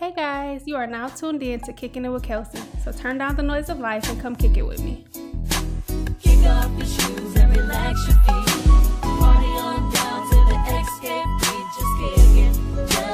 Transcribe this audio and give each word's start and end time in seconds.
Hey 0.00 0.14
guys, 0.16 0.62
you 0.64 0.76
are 0.76 0.86
now 0.86 1.08
tuned 1.08 1.42
in 1.42 1.60
to 1.60 1.74
Kicking 1.74 2.06
It 2.06 2.08
with 2.08 2.22
Kelsey. 2.22 2.58
So 2.82 2.90
turn 2.90 3.18
down 3.18 3.36
the 3.36 3.42
noise 3.42 3.68
of 3.68 3.80
life 3.80 4.08
and 4.08 4.18
come 4.18 4.34
kick 4.34 4.56
it 4.56 4.62
with 4.62 4.82
me. 4.82 5.04
Kick 6.22 6.42
off 6.46 6.70
your 6.78 6.86
shoes 6.86 7.36
and 7.36 7.54
relax 7.54 8.08
your 8.08 8.16
feet. 8.16 9.02
Party 9.02 9.46
on 9.60 9.92
down 9.92 10.26
to 10.30 10.36
the 10.48 10.56
escape. 10.80 11.26
Just 11.76 12.94
kick 12.96 13.09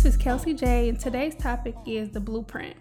This 0.00 0.14
is 0.14 0.22
Kelsey 0.22 0.54
J, 0.54 0.88
and 0.88 0.98
today's 0.98 1.34
topic 1.34 1.74
is 1.86 2.08
the 2.08 2.20
blueprint. 2.20 2.74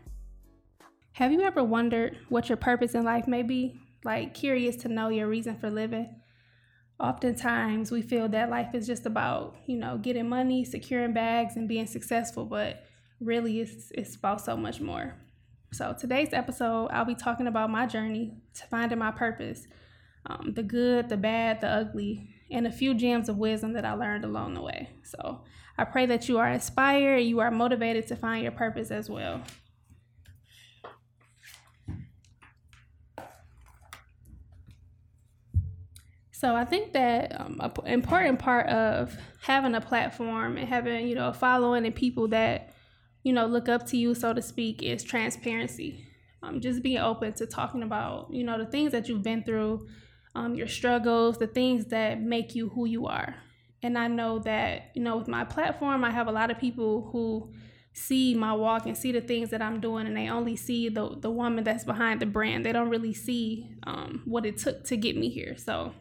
Have 1.11 1.33
you 1.33 1.41
ever 1.41 1.61
wondered 1.61 2.17
what 2.29 2.47
your 2.47 2.55
purpose 2.55 2.95
in 2.95 3.03
life 3.03 3.27
may 3.27 3.43
be? 3.43 3.77
Like, 4.05 4.33
curious 4.33 4.77
to 4.77 4.87
know 4.87 5.09
your 5.09 5.27
reason 5.27 5.57
for 5.57 5.69
living? 5.69 6.15
Oftentimes, 6.97 7.91
we 7.91 8.01
feel 8.01 8.29
that 8.29 8.49
life 8.49 8.73
is 8.73 8.87
just 8.87 9.05
about, 9.05 9.57
you 9.65 9.75
know, 9.75 9.97
getting 9.97 10.29
money, 10.29 10.63
securing 10.63 11.11
bags, 11.11 11.57
and 11.57 11.67
being 11.67 11.87
successful, 11.87 12.45
but 12.45 12.85
really, 13.19 13.59
it's, 13.59 13.91
it's 13.95 14.15
about 14.15 14.39
so 14.39 14.55
much 14.55 14.79
more. 14.79 15.15
So, 15.73 15.93
today's 15.99 16.31
episode, 16.31 16.87
I'll 16.93 17.03
be 17.03 17.15
talking 17.15 17.47
about 17.47 17.69
my 17.69 17.85
journey 17.85 18.37
to 18.53 18.67
finding 18.67 18.97
my 18.97 19.11
purpose 19.11 19.67
um, 20.25 20.53
the 20.53 20.63
good, 20.63 21.09
the 21.09 21.17
bad, 21.17 21.59
the 21.59 21.67
ugly, 21.67 22.29
and 22.49 22.65
a 22.65 22.71
few 22.71 22.93
gems 22.93 23.27
of 23.27 23.37
wisdom 23.37 23.73
that 23.73 23.83
I 23.83 23.91
learned 23.91 24.23
along 24.23 24.53
the 24.53 24.61
way. 24.61 24.91
So, 25.03 25.41
I 25.79 25.85
pray 25.85 26.05
that 26.07 26.27
you 26.27 26.39
are 26.39 26.49
inspired, 26.49 27.19
you 27.19 27.39
are 27.39 27.49
motivated 27.49 28.05
to 28.07 28.17
find 28.17 28.43
your 28.43 28.51
purpose 28.51 28.91
as 28.91 29.09
well. 29.09 29.41
So 36.33 36.53
I 36.53 36.65
think 36.65 36.91
that 36.91 37.39
um, 37.39 37.61
an 37.61 37.93
important 37.93 38.39
part 38.39 38.67
of 38.67 39.17
having 39.41 39.73
a 39.73 39.79
platform 39.79 40.57
and 40.57 40.67
having 40.67 41.07
you 41.07 41.15
know 41.15 41.29
a 41.29 41.33
following 41.33 41.85
and 41.85 41.95
people 41.95 42.27
that 42.29 42.73
you 43.23 43.31
know 43.31 43.45
look 43.45 43.69
up 43.69 43.85
to 43.87 43.97
you, 43.97 44.13
so 44.15 44.33
to 44.33 44.41
speak, 44.41 44.83
is 44.83 45.01
transparency. 45.01 46.05
Um, 46.43 46.59
just 46.59 46.83
being 46.83 46.97
open 46.97 47.31
to 47.33 47.45
talking 47.45 47.83
about 47.83 48.33
you 48.33 48.43
know 48.43 48.57
the 48.57 48.69
things 48.69 48.91
that 48.91 49.07
you've 49.07 49.23
been 49.23 49.43
through, 49.43 49.87
um, 50.35 50.55
your 50.55 50.67
struggles, 50.67 51.37
the 51.37 51.47
things 51.47 51.85
that 51.85 52.21
make 52.21 52.53
you 52.53 52.67
who 52.67 52.85
you 52.85 53.07
are. 53.07 53.35
And 53.81 53.97
I 53.97 54.07
know 54.07 54.39
that 54.39 54.91
you 54.93 55.01
know 55.01 55.17
with 55.17 55.27
my 55.27 55.43
platform, 55.43 56.03
I 56.03 56.11
have 56.11 56.27
a 56.27 56.31
lot 56.31 56.51
of 56.51 56.59
people 56.59 57.09
who 57.11 57.53
see 57.93 58.35
my 58.35 58.53
walk 58.53 58.85
and 58.85 58.97
see 58.97 59.11
the 59.11 59.21
things 59.21 59.49
that 59.49 59.61
I'm 59.61 59.79
doing, 59.79 60.07
and 60.07 60.15
they 60.15 60.29
only 60.29 60.55
see 60.55 60.89
the 60.89 61.15
the 61.17 61.31
woman 61.31 61.63
that's 61.63 61.85
behind 61.85 62.19
the 62.19 62.25
brand. 62.25 62.65
They 62.65 62.71
don't 62.71 62.89
really 62.89 63.13
see 63.13 63.69
um, 63.83 64.21
what 64.25 64.45
it 64.45 64.57
took 64.57 64.83
to 64.85 64.97
get 64.97 65.15
me 65.15 65.29
here. 65.29 65.57
So 65.57 65.93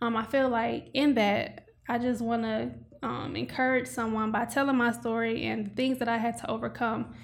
um, 0.00 0.16
I 0.16 0.24
feel 0.24 0.48
like 0.48 0.88
in 0.94 1.14
that, 1.14 1.66
I 1.88 1.98
just 1.98 2.20
want 2.20 2.42
to 2.42 2.70
um, 3.02 3.36
encourage 3.36 3.86
someone 3.86 4.30
by 4.32 4.44
telling 4.44 4.76
my 4.76 4.92
story 4.92 5.46
and 5.46 5.66
the 5.66 5.70
things 5.70 5.98
that 5.98 6.08
I 6.08 6.18
had 6.18 6.38
to 6.38 6.50
overcome 6.50 7.14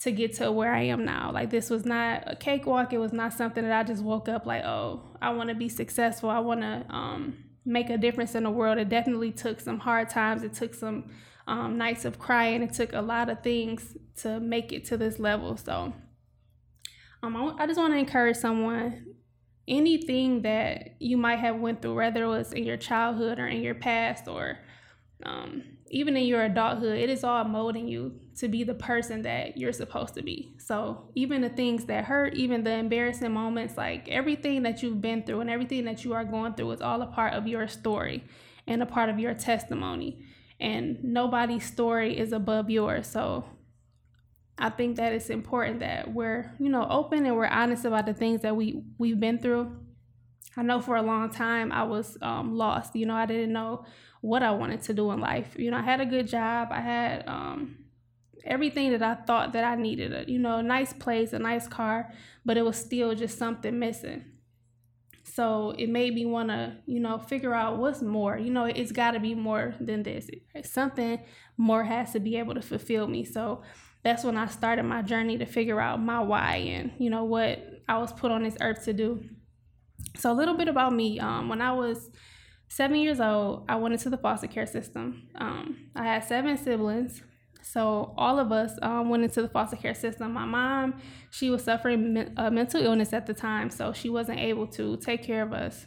to 0.00 0.12
get 0.12 0.34
to 0.36 0.52
where 0.52 0.72
I 0.72 0.82
am 0.82 1.04
now. 1.04 1.30
Like, 1.32 1.50
this 1.50 1.70
was 1.70 1.86
not 1.86 2.24
a 2.26 2.36
cakewalk. 2.36 2.92
It 2.92 2.98
was 2.98 3.12
not 3.12 3.32
something 3.32 3.64
that 3.64 3.72
I 3.72 3.82
just 3.82 4.02
woke 4.02 4.28
up 4.28 4.44
like, 4.44 4.62
oh, 4.64 5.16
I 5.22 5.30
want 5.30 5.48
to 5.48 5.54
be 5.54 5.68
successful. 5.68 6.28
I 6.28 6.40
want 6.40 6.60
to 6.60 6.84
um, 6.90 7.36
make 7.66 7.90
a 7.90 7.98
difference 7.98 8.34
in 8.34 8.44
the 8.44 8.50
world. 8.50 8.78
It 8.78 8.88
definitely 8.88 9.32
took 9.32 9.60
some 9.60 9.78
hard 9.78 10.08
times. 10.08 10.42
It 10.42 10.54
took 10.54 10.74
some 10.74 11.10
um, 11.46 11.76
nights 11.76 12.04
of 12.04 12.18
crying. 12.18 12.62
It 12.62 12.72
took 12.72 12.92
a 12.92 13.02
lot 13.02 13.28
of 13.28 13.42
things 13.42 13.96
to 14.22 14.40
make 14.40 14.72
it 14.72 14.84
to 14.86 14.96
this 14.96 15.18
level. 15.18 15.56
So, 15.56 15.92
um, 17.22 17.36
I, 17.36 17.64
I 17.64 17.66
just 17.66 17.78
want 17.78 17.92
to 17.92 17.98
encourage 17.98 18.36
someone 18.36 19.06
anything 19.68 20.42
that 20.42 20.96
you 21.00 21.16
might 21.16 21.40
have 21.40 21.56
went 21.56 21.82
through 21.82 21.96
whether 21.96 22.24
it 22.24 22.28
was 22.28 22.52
in 22.52 22.64
your 22.64 22.76
childhood 22.76 23.38
or 23.38 23.48
in 23.48 23.62
your 23.62 23.74
past 23.74 24.28
or 24.28 24.58
um, 25.24 25.62
even 25.90 26.16
in 26.16 26.24
your 26.24 26.42
adulthood 26.42 26.98
it 26.98 27.08
is 27.10 27.24
all 27.24 27.44
molding 27.44 27.86
you 27.86 28.18
to 28.36 28.48
be 28.48 28.64
the 28.64 28.74
person 28.74 29.22
that 29.22 29.56
you're 29.56 29.72
supposed 29.72 30.14
to 30.14 30.22
be. 30.22 30.54
So 30.58 31.10
even 31.14 31.40
the 31.40 31.48
things 31.48 31.86
that 31.86 32.04
hurt 32.04 32.34
even 32.34 32.64
the 32.64 32.72
embarrassing 32.72 33.32
moments 33.32 33.76
like 33.76 34.08
everything 34.08 34.62
that 34.64 34.82
you've 34.82 35.00
been 35.00 35.22
through 35.22 35.40
and 35.40 35.50
everything 35.50 35.84
that 35.84 36.04
you 36.04 36.12
are 36.12 36.24
going 36.24 36.54
through 36.54 36.72
is 36.72 36.80
all 36.80 37.02
a 37.02 37.06
part 37.06 37.34
of 37.34 37.46
your 37.46 37.68
story 37.68 38.24
and 38.66 38.82
a 38.82 38.86
part 38.86 39.08
of 39.08 39.18
your 39.18 39.34
testimony. 39.34 40.22
And 40.58 41.02
nobody's 41.04 41.64
story 41.64 42.18
is 42.18 42.32
above 42.32 42.70
yours. 42.70 43.06
So 43.06 43.44
I 44.58 44.70
think 44.70 44.96
that 44.96 45.12
it's 45.12 45.28
important 45.28 45.80
that 45.80 46.12
we're, 46.12 46.54
you 46.58 46.70
know, 46.70 46.86
open 46.88 47.26
and 47.26 47.36
we're 47.36 47.46
honest 47.46 47.84
about 47.84 48.06
the 48.06 48.14
things 48.14 48.42
that 48.42 48.56
we 48.56 48.82
we've 48.98 49.20
been 49.20 49.38
through. 49.38 49.76
I 50.56 50.62
know 50.62 50.80
for 50.80 50.96
a 50.96 51.02
long 51.02 51.30
time 51.30 51.72
I 51.72 51.82
was 51.82 52.16
um, 52.22 52.56
lost. 52.56 52.96
You 52.96 53.06
know, 53.06 53.14
I 53.14 53.26
didn't 53.26 53.52
know 53.52 53.84
what 54.20 54.42
I 54.42 54.50
wanted 54.50 54.82
to 54.82 54.94
do 54.94 55.10
in 55.10 55.20
life. 55.20 55.54
You 55.56 55.70
know, 55.70 55.76
I 55.76 55.82
had 55.82 56.00
a 56.00 56.06
good 56.06 56.26
job. 56.26 56.68
I 56.70 56.80
had 56.80 57.28
um, 57.28 57.78
everything 58.44 58.92
that 58.92 59.02
I 59.02 59.14
thought 59.14 59.52
that 59.52 59.64
I 59.64 59.74
needed. 59.74 60.12
A, 60.12 60.30
you 60.30 60.38
know, 60.38 60.58
a 60.58 60.62
nice 60.62 60.92
place, 60.92 61.32
a 61.32 61.38
nice 61.38 61.68
car, 61.68 62.12
but 62.44 62.56
it 62.56 62.64
was 62.64 62.76
still 62.76 63.14
just 63.14 63.38
something 63.38 63.78
missing. 63.78 64.24
So 65.24 65.74
it 65.76 65.90
made 65.90 66.14
me 66.14 66.24
want 66.24 66.48
to, 66.48 66.76
you 66.86 67.00
know, 67.00 67.18
figure 67.18 67.52
out 67.52 67.78
what's 67.78 68.00
more. 68.00 68.38
You 68.38 68.50
know, 68.50 68.64
it's 68.64 68.92
got 68.92 69.10
to 69.10 69.20
be 69.20 69.34
more 69.34 69.74
than 69.80 70.02
this. 70.02 70.30
Something 70.64 71.20
more 71.58 71.84
has 71.84 72.12
to 72.12 72.20
be 72.20 72.36
able 72.36 72.54
to 72.54 72.62
fulfill 72.62 73.06
me. 73.06 73.24
So 73.24 73.62
that's 74.02 74.22
when 74.22 74.36
I 74.36 74.46
started 74.46 74.84
my 74.84 75.02
journey 75.02 75.36
to 75.38 75.44
figure 75.44 75.80
out 75.80 76.00
my 76.00 76.20
why 76.20 76.56
and 76.56 76.92
you 76.96 77.10
know 77.10 77.24
what 77.24 77.58
I 77.88 77.98
was 77.98 78.12
put 78.12 78.30
on 78.30 78.44
this 78.44 78.56
earth 78.60 78.84
to 78.84 78.92
do. 78.92 79.24
So 80.16 80.32
a 80.32 80.34
little 80.34 80.56
bit 80.56 80.68
about 80.68 80.92
me. 80.92 81.18
Um, 81.20 81.48
when 81.48 81.60
I 81.60 81.72
was 81.72 82.10
seven 82.68 82.98
years 82.98 83.20
old, 83.20 83.64
I 83.68 83.76
went 83.76 83.94
into 83.94 84.10
the 84.10 84.18
foster 84.18 84.46
care 84.46 84.66
system. 84.66 85.28
Um, 85.34 85.88
I 85.94 86.04
had 86.04 86.24
seven 86.24 86.56
siblings, 86.56 87.22
so 87.62 88.14
all 88.16 88.38
of 88.38 88.52
us 88.52 88.72
um, 88.82 89.08
went 89.08 89.24
into 89.24 89.42
the 89.42 89.48
foster 89.48 89.76
care 89.76 89.94
system. 89.94 90.32
My 90.32 90.44
mom, 90.44 91.00
she 91.30 91.50
was 91.50 91.64
suffering 91.64 92.32
a 92.36 92.50
mental 92.50 92.82
illness 92.82 93.12
at 93.12 93.26
the 93.26 93.34
time, 93.34 93.70
so 93.70 93.92
she 93.92 94.08
wasn't 94.08 94.38
able 94.38 94.66
to 94.68 94.96
take 94.98 95.22
care 95.22 95.42
of 95.42 95.52
us. 95.52 95.86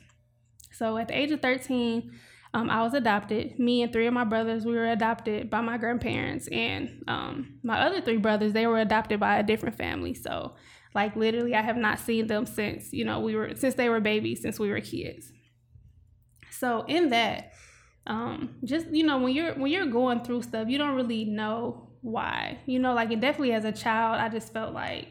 So 0.72 0.98
at 0.98 1.08
the 1.08 1.18
age 1.18 1.31
of 1.31 1.42
13, 1.42 2.12
um, 2.53 2.69
I 2.69 2.81
was 2.81 2.94
adopted. 2.94 3.59
Me 3.59 3.84
and 3.84 3.94
three 3.94 4.08
of 4.08 4.14
my 4.14 4.24
brothers, 4.24 4.66
we 4.66 4.74
were 4.74 4.90
adopted 4.90 5.50
by 5.50 5.62
my 5.62 5.78
grandparents, 5.78 6.48
and 6.48 7.03
um, 7.08 7.59
my 7.64 7.80
other 7.80 8.02
three 8.02 8.18
brothers, 8.18 8.53
they 8.53 8.68
were 8.68 8.80
adopted 8.80 9.19
by 9.19 9.38
a 9.38 9.44
different 9.44 9.78
family. 9.78 10.14
So, 10.14 10.56
like 10.94 11.16
literally, 11.16 11.56
I 11.56 11.62
have 11.62 11.78
not 11.78 12.00
seen 12.00 12.28
them 12.28 12.46
since 12.46 12.94
you 12.94 13.06
know 13.06 13.20
we 13.20 13.36
were 13.36 13.56
since 13.56 13.76
they 13.76 13.90
were 13.90 14.00
babies, 14.00 14.42
since 14.42 14.60
we 14.60 14.70
were 14.70 14.82
kids. 14.82 15.32
So 16.52 16.84
in 16.88 17.10
that, 17.10 17.54
um, 18.08 18.56
just 18.64 18.88
you 18.88 19.04
know 19.04 19.18
when 19.18 19.34
you're 19.34 19.54
when 19.54 19.72
you're 19.72 19.86
going 19.86 20.24
through 20.24 20.44
stuff, 20.44 20.68
you 20.68 20.78
don't 20.78 20.96
really 20.96 21.26
know 21.26 21.90
why. 22.02 22.60
You 22.66 22.80
know, 22.80 22.94
like 22.94 23.12
and 23.12 23.22
definitely 23.22 23.54
as 23.54 23.66
a 23.66 23.72
child, 23.72 24.20
I 24.20 24.30
just 24.30 24.54
felt 24.54 24.74
like 24.74 25.08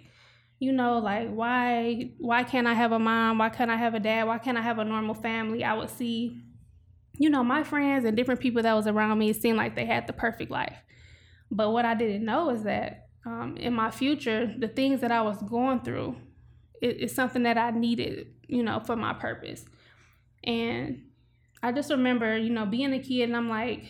you 0.59 0.73
know 0.73 0.99
like 0.99 1.31
why 1.31 2.11
why 2.19 2.43
can't 2.43 2.67
i 2.67 2.75
have 2.75 2.91
a 2.91 2.99
mom 2.99 3.39
why 3.39 3.49
can't 3.49 3.71
i 3.71 3.77
have 3.77 3.95
a 3.95 4.01
dad 4.01 4.27
why 4.27 4.39
can't 4.39 4.59
i 4.59 4.61
have 4.61 4.81
a 4.81 4.85
normal 4.85 5.15
family 5.15 5.63
i 5.63 5.73
would 5.73 5.89
see 5.89 6.43
you 7.19 7.29
know, 7.29 7.43
my 7.43 7.65
friends 7.65 8.05
and 8.05 8.17
different 8.17 8.41
people 8.41 8.63
that 8.63 8.75
was 8.75 8.87
around 8.87 9.19
me, 9.19 9.31
it 9.31 9.43
seemed 9.43 9.59
like 9.59 9.75
they 9.75 9.85
had 9.85 10.07
the 10.07 10.13
perfect 10.13 10.51
life. 10.51 10.79
But 11.51 11.71
what 11.71 11.85
I 11.85 11.95
didn't 11.95 12.25
know 12.25 12.51
is 12.51 12.63
that 12.63 13.08
um, 13.25 13.57
in 13.57 13.75
my 13.75 13.91
future, 13.91 14.55
the 14.59 14.69
things 14.69 15.01
that 15.01 15.13
I 15.13 15.23
was 15.23 15.41
going 15.43 15.81
through 15.81 16.17
is 16.81 17.15
something 17.15 17.43
that 17.43 17.59
I 17.59 17.71
needed, 17.71 18.29
you 18.47 18.63
know, 18.63 18.81
for 18.81 18.97
my 18.97 19.13
purpose. 19.13 19.65
And 20.45 21.03
I 21.63 21.73
just 21.73 21.91
remember, 21.91 22.37
you 22.37 22.51
know, 22.51 22.67
being 22.67 22.93
a 22.93 23.01
kid 23.01 23.25
and 23.25 23.37
I'm 23.37 23.49
like, 23.49 23.85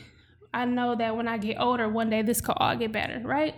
I 0.55 0.65
know 0.65 0.97
that 0.97 1.17
when 1.17 1.29
I 1.29 1.37
get 1.37 1.61
older, 1.61 1.89
one 1.89 2.09
day 2.09 2.23
this 2.23 2.41
could 2.41 2.57
all 2.57 2.75
get 2.77 2.93
better, 2.93 3.21
right? 3.23 3.55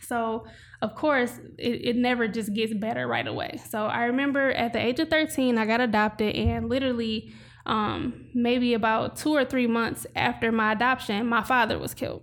So, 0.00 0.46
of 0.80 0.94
course, 0.94 1.38
it, 1.58 1.86
it 1.86 1.96
never 1.96 2.26
just 2.26 2.54
gets 2.54 2.72
better 2.72 3.06
right 3.06 3.26
away. 3.26 3.60
So, 3.68 3.84
I 3.84 4.04
remember 4.04 4.50
at 4.50 4.72
the 4.72 4.80
age 4.80 4.98
of 5.00 5.08
13, 5.08 5.58
I 5.58 5.66
got 5.66 5.82
adopted, 5.82 6.34
and 6.34 6.70
literally, 6.70 7.34
um, 7.66 8.26
maybe 8.34 8.74
about 8.74 9.16
two 9.16 9.34
or 9.34 9.44
three 9.44 9.66
months 9.66 10.06
after 10.16 10.50
my 10.50 10.72
adoption, 10.72 11.26
my 11.26 11.42
father 11.42 11.78
was 11.78 11.94
killed. 11.94 12.22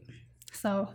So 0.52 0.90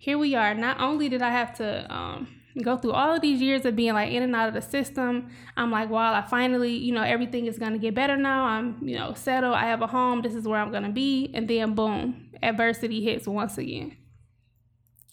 here 0.00 0.16
we 0.16 0.34
are. 0.34 0.54
Not 0.54 0.80
only 0.80 1.10
did 1.10 1.20
I 1.20 1.30
have 1.30 1.54
to 1.58 1.86
um, 1.94 2.26
go 2.62 2.78
through 2.78 2.92
all 2.92 3.14
of 3.14 3.20
these 3.20 3.42
years 3.42 3.66
of 3.66 3.76
being 3.76 3.92
like 3.92 4.10
in 4.10 4.22
and 4.22 4.34
out 4.34 4.48
of 4.48 4.54
the 4.54 4.62
system, 4.62 5.28
I'm 5.58 5.70
like, 5.70 5.90
wow, 5.90 6.14
I 6.14 6.22
finally, 6.22 6.74
you 6.74 6.90
know, 6.90 7.02
everything 7.02 7.44
is 7.44 7.58
going 7.58 7.72
to 7.72 7.78
get 7.78 7.94
better 7.94 8.16
now. 8.16 8.44
I'm, 8.44 8.78
you 8.80 8.96
know, 8.96 9.12
settled. 9.12 9.54
I 9.54 9.64
have 9.64 9.82
a 9.82 9.86
home. 9.86 10.22
This 10.22 10.34
is 10.34 10.48
where 10.48 10.58
I'm 10.58 10.70
going 10.70 10.84
to 10.84 10.90
be. 10.90 11.30
And 11.34 11.46
then 11.46 11.74
boom, 11.74 12.30
adversity 12.42 13.04
hits 13.04 13.28
once 13.28 13.58
again. 13.58 13.98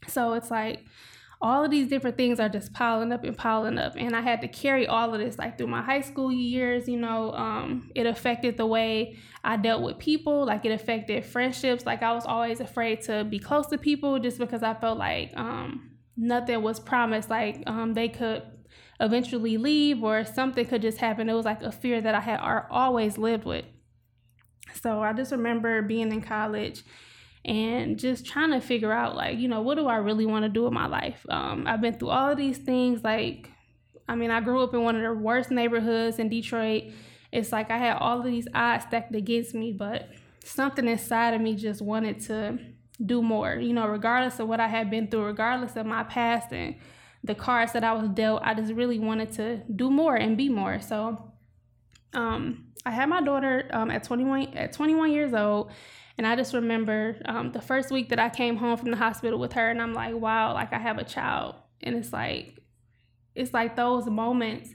So 0.07 0.31
it's 0.34 0.50
like, 0.50 0.86
all 1.39 1.63
of 1.63 1.69
these 1.69 1.88
different 1.88 2.18
things 2.18 2.39
are 2.39 2.50
just 2.50 2.74
piling 2.74 3.12
up 3.12 3.24
and 3.24 3.38
piling 3.38 3.78
up. 3.78 3.94
And 3.95 4.16
i 4.16 4.22
had 4.22 4.42
to 4.42 4.48
carry 4.48 4.88
all 4.88 5.13
of 5.13 5.19
this 5.19 5.38
like 5.38 5.57
through 5.57 5.68
my 5.68 5.81
high 5.81 6.01
school 6.01 6.31
years 6.31 6.88
you 6.88 6.98
know 6.98 7.31
um, 7.34 7.92
it 7.95 8.06
affected 8.06 8.57
the 8.57 8.66
way 8.66 9.18
i 9.44 9.56
dealt 9.57 9.84
with 9.84 10.00
people 10.00 10.45
like 10.45 10.66
it 10.66 10.72
affected 10.72 11.25
friendships. 11.25 11.86
Like 11.86 12.01
i 12.04 12.13
was 12.13 12.25
always 12.25 12.60
afraid 12.60 13.01
to 13.04 13.24
be 13.24 13.39
close 13.39 13.68
to 13.68 13.78
people 13.78 14.19
just 14.19 14.38
because 14.39 14.63
i 14.63 14.74
felt 14.74 14.98
like 14.98 15.31
um, 15.36 15.92
nothing 16.16 16.62
was 16.62 16.80
promised 16.80 17.30
like 17.30 17.63
um, 17.68 17.94
they 17.94 18.10
could 18.10 18.44
eventually 19.00 19.57
leave 19.57 20.04
or 20.04 20.25
something 20.25 20.66
could 20.66 20.81
just 20.81 20.98
happen. 20.98 21.30
It 21.30 21.33
was 21.33 21.45
like 21.45 21.62
a 21.62 21.72
fear 21.72 22.01
that 22.01 22.16
i 22.16 22.19
had 22.19 22.40
always 22.72 23.18
lived 23.18 23.45
with. 23.45 23.66
So 24.81 25.01
i 25.01 25.13
just 25.13 25.31
remember 25.31 25.81
being 25.81 26.12
in 26.12 26.22
college 26.22 26.83
and 27.47 27.97
just 27.97 28.25
trying 28.25 28.51
to 28.51 28.59
figure 28.59 28.91
out 28.91 29.15
like 29.15 29.39
you 29.39 29.47
know 29.47 29.61
what 29.61 29.75
do 29.75 29.88
i 29.88 29.95
really 29.95 30.25
want 30.25 30.44
to 30.44 30.49
do 30.49 30.63
with 30.63 30.73
my 30.73 30.85
life? 30.85 31.25
Um, 31.29 31.65
i've 31.65 31.81
been 31.81 31.97
through 31.97 32.09
all 32.09 32.31
of 32.31 32.38
these 32.38 32.57
things 32.57 33.03
like 33.03 33.49
i 34.07 34.15
mean 34.15 34.29
i 34.29 34.41
grew 34.41 34.61
up 34.61 34.73
in 34.73 34.83
one 34.83 34.95
of 34.95 35.01
the 35.01 35.13
worst 35.13 35.49
neighborhoods 35.49 36.19
in 36.19 36.29
detroit. 36.29 36.83
It's 37.31 37.51
like 37.51 37.71
i 37.71 37.77
had 37.77 37.97
all 37.97 38.19
of 38.19 38.25
these 38.25 38.47
odds 38.53 38.85
stacked 38.85 39.15
against 39.15 39.55
me 39.55 39.71
but 39.71 40.09
something 40.44 40.88
inside 40.88 41.33
of 41.33 41.41
me 41.41 41.55
just 41.55 41.81
wanted 41.81 42.19
to 42.21 42.59
do 43.03 43.21
more. 43.21 43.55
You 43.55 43.73
know 43.73 43.88
regardless 43.88 44.39
of 44.39 44.47
what 44.47 44.59
i 44.59 44.67
had 44.67 44.89
been 44.89 45.07
through 45.07 45.25
regardless 45.25 45.75
of 45.77 45.85
my 45.85 46.03
past 46.03 46.51
and 46.51 46.75
the 47.23 47.35
cards 47.35 47.73
that 47.73 47.83
i 47.83 47.94
was 47.94 48.09
dealt 48.09 48.41
i 48.44 48.53
just 48.53 48.73
really 48.73 48.99
wanted 48.99 49.31
to 49.33 49.57
do 49.73 49.89
more 49.89 50.15
and 50.15 50.35
be 50.35 50.49
more. 50.49 50.81
So 50.81 51.31
um, 52.13 52.65
i 52.85 52.91
had 52.91 53.07
my 53.07 53.21
daughter 53.21 53.69
um, 53.71 53.89
at 53.89 54.03
21 54.03 54.53
at 54.53 54.73
21 54.73 55.11
years 55.11 55.33
old 55.33 55.71
and 56.18 56.25
I 56.25 56.36
just 56.36 56.54
remember 56.54 57.18
um, 57.25 57.52
the 57.52 57.62
first 57.62 57.92
week 57.92 58.10
that 58.10 58.19
I 58.19 58.30
came 58.30 58.58
home 58.58 58.78
from 58.78 58.92
the 58.92 58.98
hospital 58.98 59.40
with 59.40 59.54
her, 59.54 59.69
and 59.69 59.81
I'm 59.81 59.94
like, 59.94 60.16
wow, 60.16 60.54
like 60.54 60.74
I 60.74 60.80
have 60.80 60.98
a 60.98 61.04
child. 61.04 61.56
And 61.81 61.96
it's 61.96 62.12
like, 62.12 62.58
it's 63.36 63.54
like 63.54 63.75
those 63.75 64.08
moments 64.08 64.74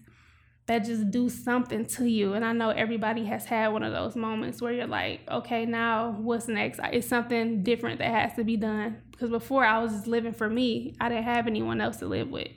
that 0.67 0.85
just 0.85 1.11
do 1.11 1.29
something 1.29 1.85
to 1.85 2.09
you. 2.09 2.35
And 2.35 2.45
I 2.45 2.53
know 2.53 2.71
everybody 2.71 3.25
has 3.25 3.45
had 3.45 3.69
one 3.69 3.83
of 3.83 3.93
those 3.93 4.15
moments 4.15 4.63
where 4.63 4.73
you're 4.73 4.87
like, 4.87 5.21
okay, 5.29 5.67
now 5.67 6.13
what's 6.13 6.47
next? 6.47 6.79
It's 6.93 7.09
something 7.09 7.65
different 7.65 7.99
that 7.99 8.13
has 8.13 8.35
to 8.37 8.45
be 8.45 8.57
done. 8.57 9.03
Because 9.11 9.31
before 9.31 9.65
I 9.65 9.81
was 9.81 9.93
just 9.93 10.07
living 10.07 10.33
for 10.33 10.49
me, 10.49 10.95
I 11.01 11.09
didn't 11.09 11.25
have 11.25 11.49
anyone 11.49 11.81
else 11.81 11.97
to 11.97 12.07
live 12.07 12.31
with. 12.31 12.49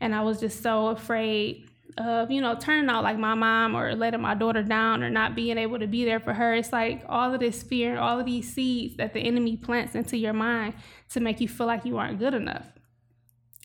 And 0.00 0.14
I 0.14 0.22
was 0.22 0.40
just 0.40 0.62
so 0.62 0.88
afraid 0.88 1.70
of 1.96 2.30
you 2.30 2.40
know 2.40 2.56
turning 2.58 2.90
out 2.90 3.04
like 3.04 3.18
my 3.18 3.34
mom 3.34 3.74
or 3.76 3.94
letting 3.94 4.20
my 4.20 4.34
daughter 4.34 4.62
down 4.62 5.02
or 5.02 5.10
not 5.10 5.34
being 5.34 5.58
able 5.58 5.78
to 5.78 5.86
be 5.86 6.04
there 6.04 6.20
for 6.20 6.32
her. 6.32 6.54
It's 6.54 6.72
like 6.72 7.04
all 7.08 7.32
of 7.32 7.40
this 7.40 7.62
fear 7.62 7.98
all 7.98 8.18
of 8.18 8.26
these 8.26 8.52
seeds 8.52 8.96
that 8.96 9.14
the 9.14 9.20
enemy 9.20 9.56
plants 9.56 9.94
into 9.94 10.16
your 10.16 10.32
mind 10.32 10.74
to 11.10 11.20
make 11.20 11.40
you 11.40 11.48
feel 11.48 11.66
like 11.66 11.84
you 11.84 11.96
aren't 11.98 12.18
good 12.18 12.34
enough. 12.34 12.66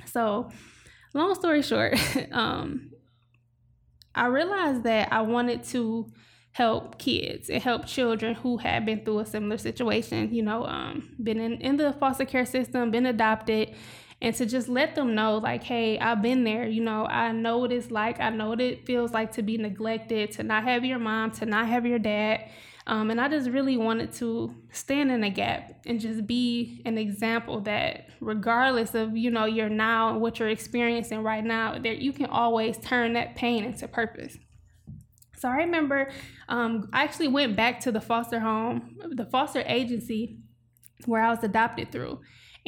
So 0.06 0.52
long 1.14 1.34
story 1.36 1.62
short 1.62 1.96
um 2.32 2.92
i 4.14 4.26
realized 4.28 4.84
that 4.84 5.12
i 5.12 5.22
wanted 5.22 5.64
to 5.64 6.12
help 6.52 6.98
kids 7.00 7.50
and 7.50 7.62
help 7.62 7.86
children 7.86 8.36
who 8.36 8.58
had 8.58 8.86
been 8.86 9.04
through 9.04 9.20
a 9.20 9.26
similar 9.26 9.58
situation 9.58 10.34
you 10.34 10.42
know 10.42 10.66
um 10.66 11.16
been 11.22 11.40
in, 11.40 11.54
in 11.62 11.78
the 11.78 11.94
foster 11.94 12.26
care 12.26 12.46
system 12.46 12.92
been 12.92 13.06
adopted 13.06 13.74
and 14.22 14.36
to 14.36 14.46
just 14.46 14.68
let 14.68 14.96
them 14.96 15.16
know 15.16 15.38
like 15.38 15.64
hey 15.64 15.98
i've 16.00 16.22
been 16.22 16.44
there 16.44 16.68
you 16.68 16.84
know 16.84 17.06
i 17.06 17.32
know 17.32 17.58
what 17.58 17.72
it's 17.72 17.92
like. 17.92 18.20
I 18.20 18.30
know 18.30 18.50
what 18.50 18.62
it 18.62 18.86
feels 18.86 19.12
like 19.12 19.32
to 19.34 19.42
be 19.42 19.58
neglected 19.58 20.32
to 20.34 20.44
not 20.44 20.64
have 20.64 20.84
your 20.86 21.00
mom 21.00 21.32
to 21.32 21.46
not 21.46 21.68
have 21.68 21.86
your 21.86 22.00
dad. 22.00 22.50
Um, 22.88 23.12
and 23.12 23.22
i 23.22 23.30
just 23.30 23.50
really 23.50 23.78
wanted 23.78 24.12
to 24.14 24.56
stand 24.72 25.12
in 25.12 25.24
a 25.24 25.30
gap 25.30 25.82
and 25.86 26.00
just 26.00 26.26
be 26.26 26.82
an 26.86 26.98
example 26.98 27.62
that 27.62 28.10
regardless 28.20 28.96
of 28.96 29.16
you 29.16 29.30
know 29.30 29.46
your 29.46 29.70
now 29.70 30.10
and 30.10 30.22
what 30.22 30.40
you're 30.40 30.50
experiencing 30.50 31.22
right 31.22 31.44
now 31.44 31.78
that 31.78 32.00
you 32.00 32.12
can 32.12 32.26
always 32.28 32.78
turn 32.80 33.14
that 33.14 33.36
pain 33.36 33.64
into 33.64 33.88
purpose. 33.88 34.38
So 35.38 35.48
I 35.48 35.58
remember 35.58 36.12
um, 36.50 36.90
I 36.92 37.04
actually 37.04 37.30
went 37.30 37.56
back 37.56 37.80
to 37.82 37.92
the 37.92 38.02
foster 38.02 38.40
home, 38.40 38.98
the 39.12 39.26
foster 39.26 39.64
agency 39.66 40.40
where 41.06 41.22
I 41.22 41.30
was 41.30 41.44
adopted 41.44 41.92
through 41.92 42.20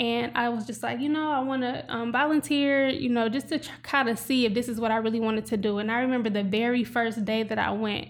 and 0.01 0.35
I 0.35 0.49
was 0.49 0.65
just 0.65 0.81
like, 0.81 0.99
you 0.99 1.09
know, 1.09 1.31
I 1.31 1.41
want 1.41 1.61
to 1.61 1.85
um, 1.87 2.11
volunteer, 2.11 2.89
you 2.89 3.07
know, 3.07 3.29
just 3.29 3.49
to 3.49 3.59
kind 3.83 4.09
of 4.09 4.17
see 4.17 4.47
if 4.47 4.53
this 4.55 4.67
is 4.67 4.79
what 4.79 4.89
I 4.89 4.95
really 4.95 5.19
wanted 5.19 5.45
to 5.45 5.57
do. 5.57 5.77
And 5.77 5.91
I 5.91 5.99
remember 5.99 6.27
the 6.31 6.41
very 6.41 6.83
first 6.83 7.23
day 7.23 7.43
that 7.43 7.59
I 7.59 7.69
went, 7.71 8.07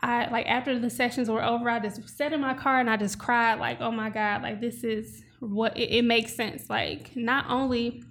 I 0.00 0.30
like 0.30 0.46
after 0.46 0.78
the 0.78 0.88
sessions 0.88 1.28
were 1.28 1.44
over, 1.44 1.68
I 1.68 1.78
just 1.78 2.08
sat 2.08 2.32
in 2.32 2.40
my 2.40 2.54
car 2.54 2.80
and 2.80 2.88
I 2.88 2.96
just 2.96 3.18
cried, 3.18 3.60
like, 3.60 3.82
oh 3.82 3.90
my 3.90 4.08
God, 4.08 4.40
like 4.40 4.62
this 4.62 4.82
is 4.82 5.22
what 5.40 5.76
it, 5.76 5.94
it 5.94 6.06
makes 6.06 6.34
sense. 6.34 6.70
Like, 6.70 7.14
not 7.14 7.44
only 7.50 8.02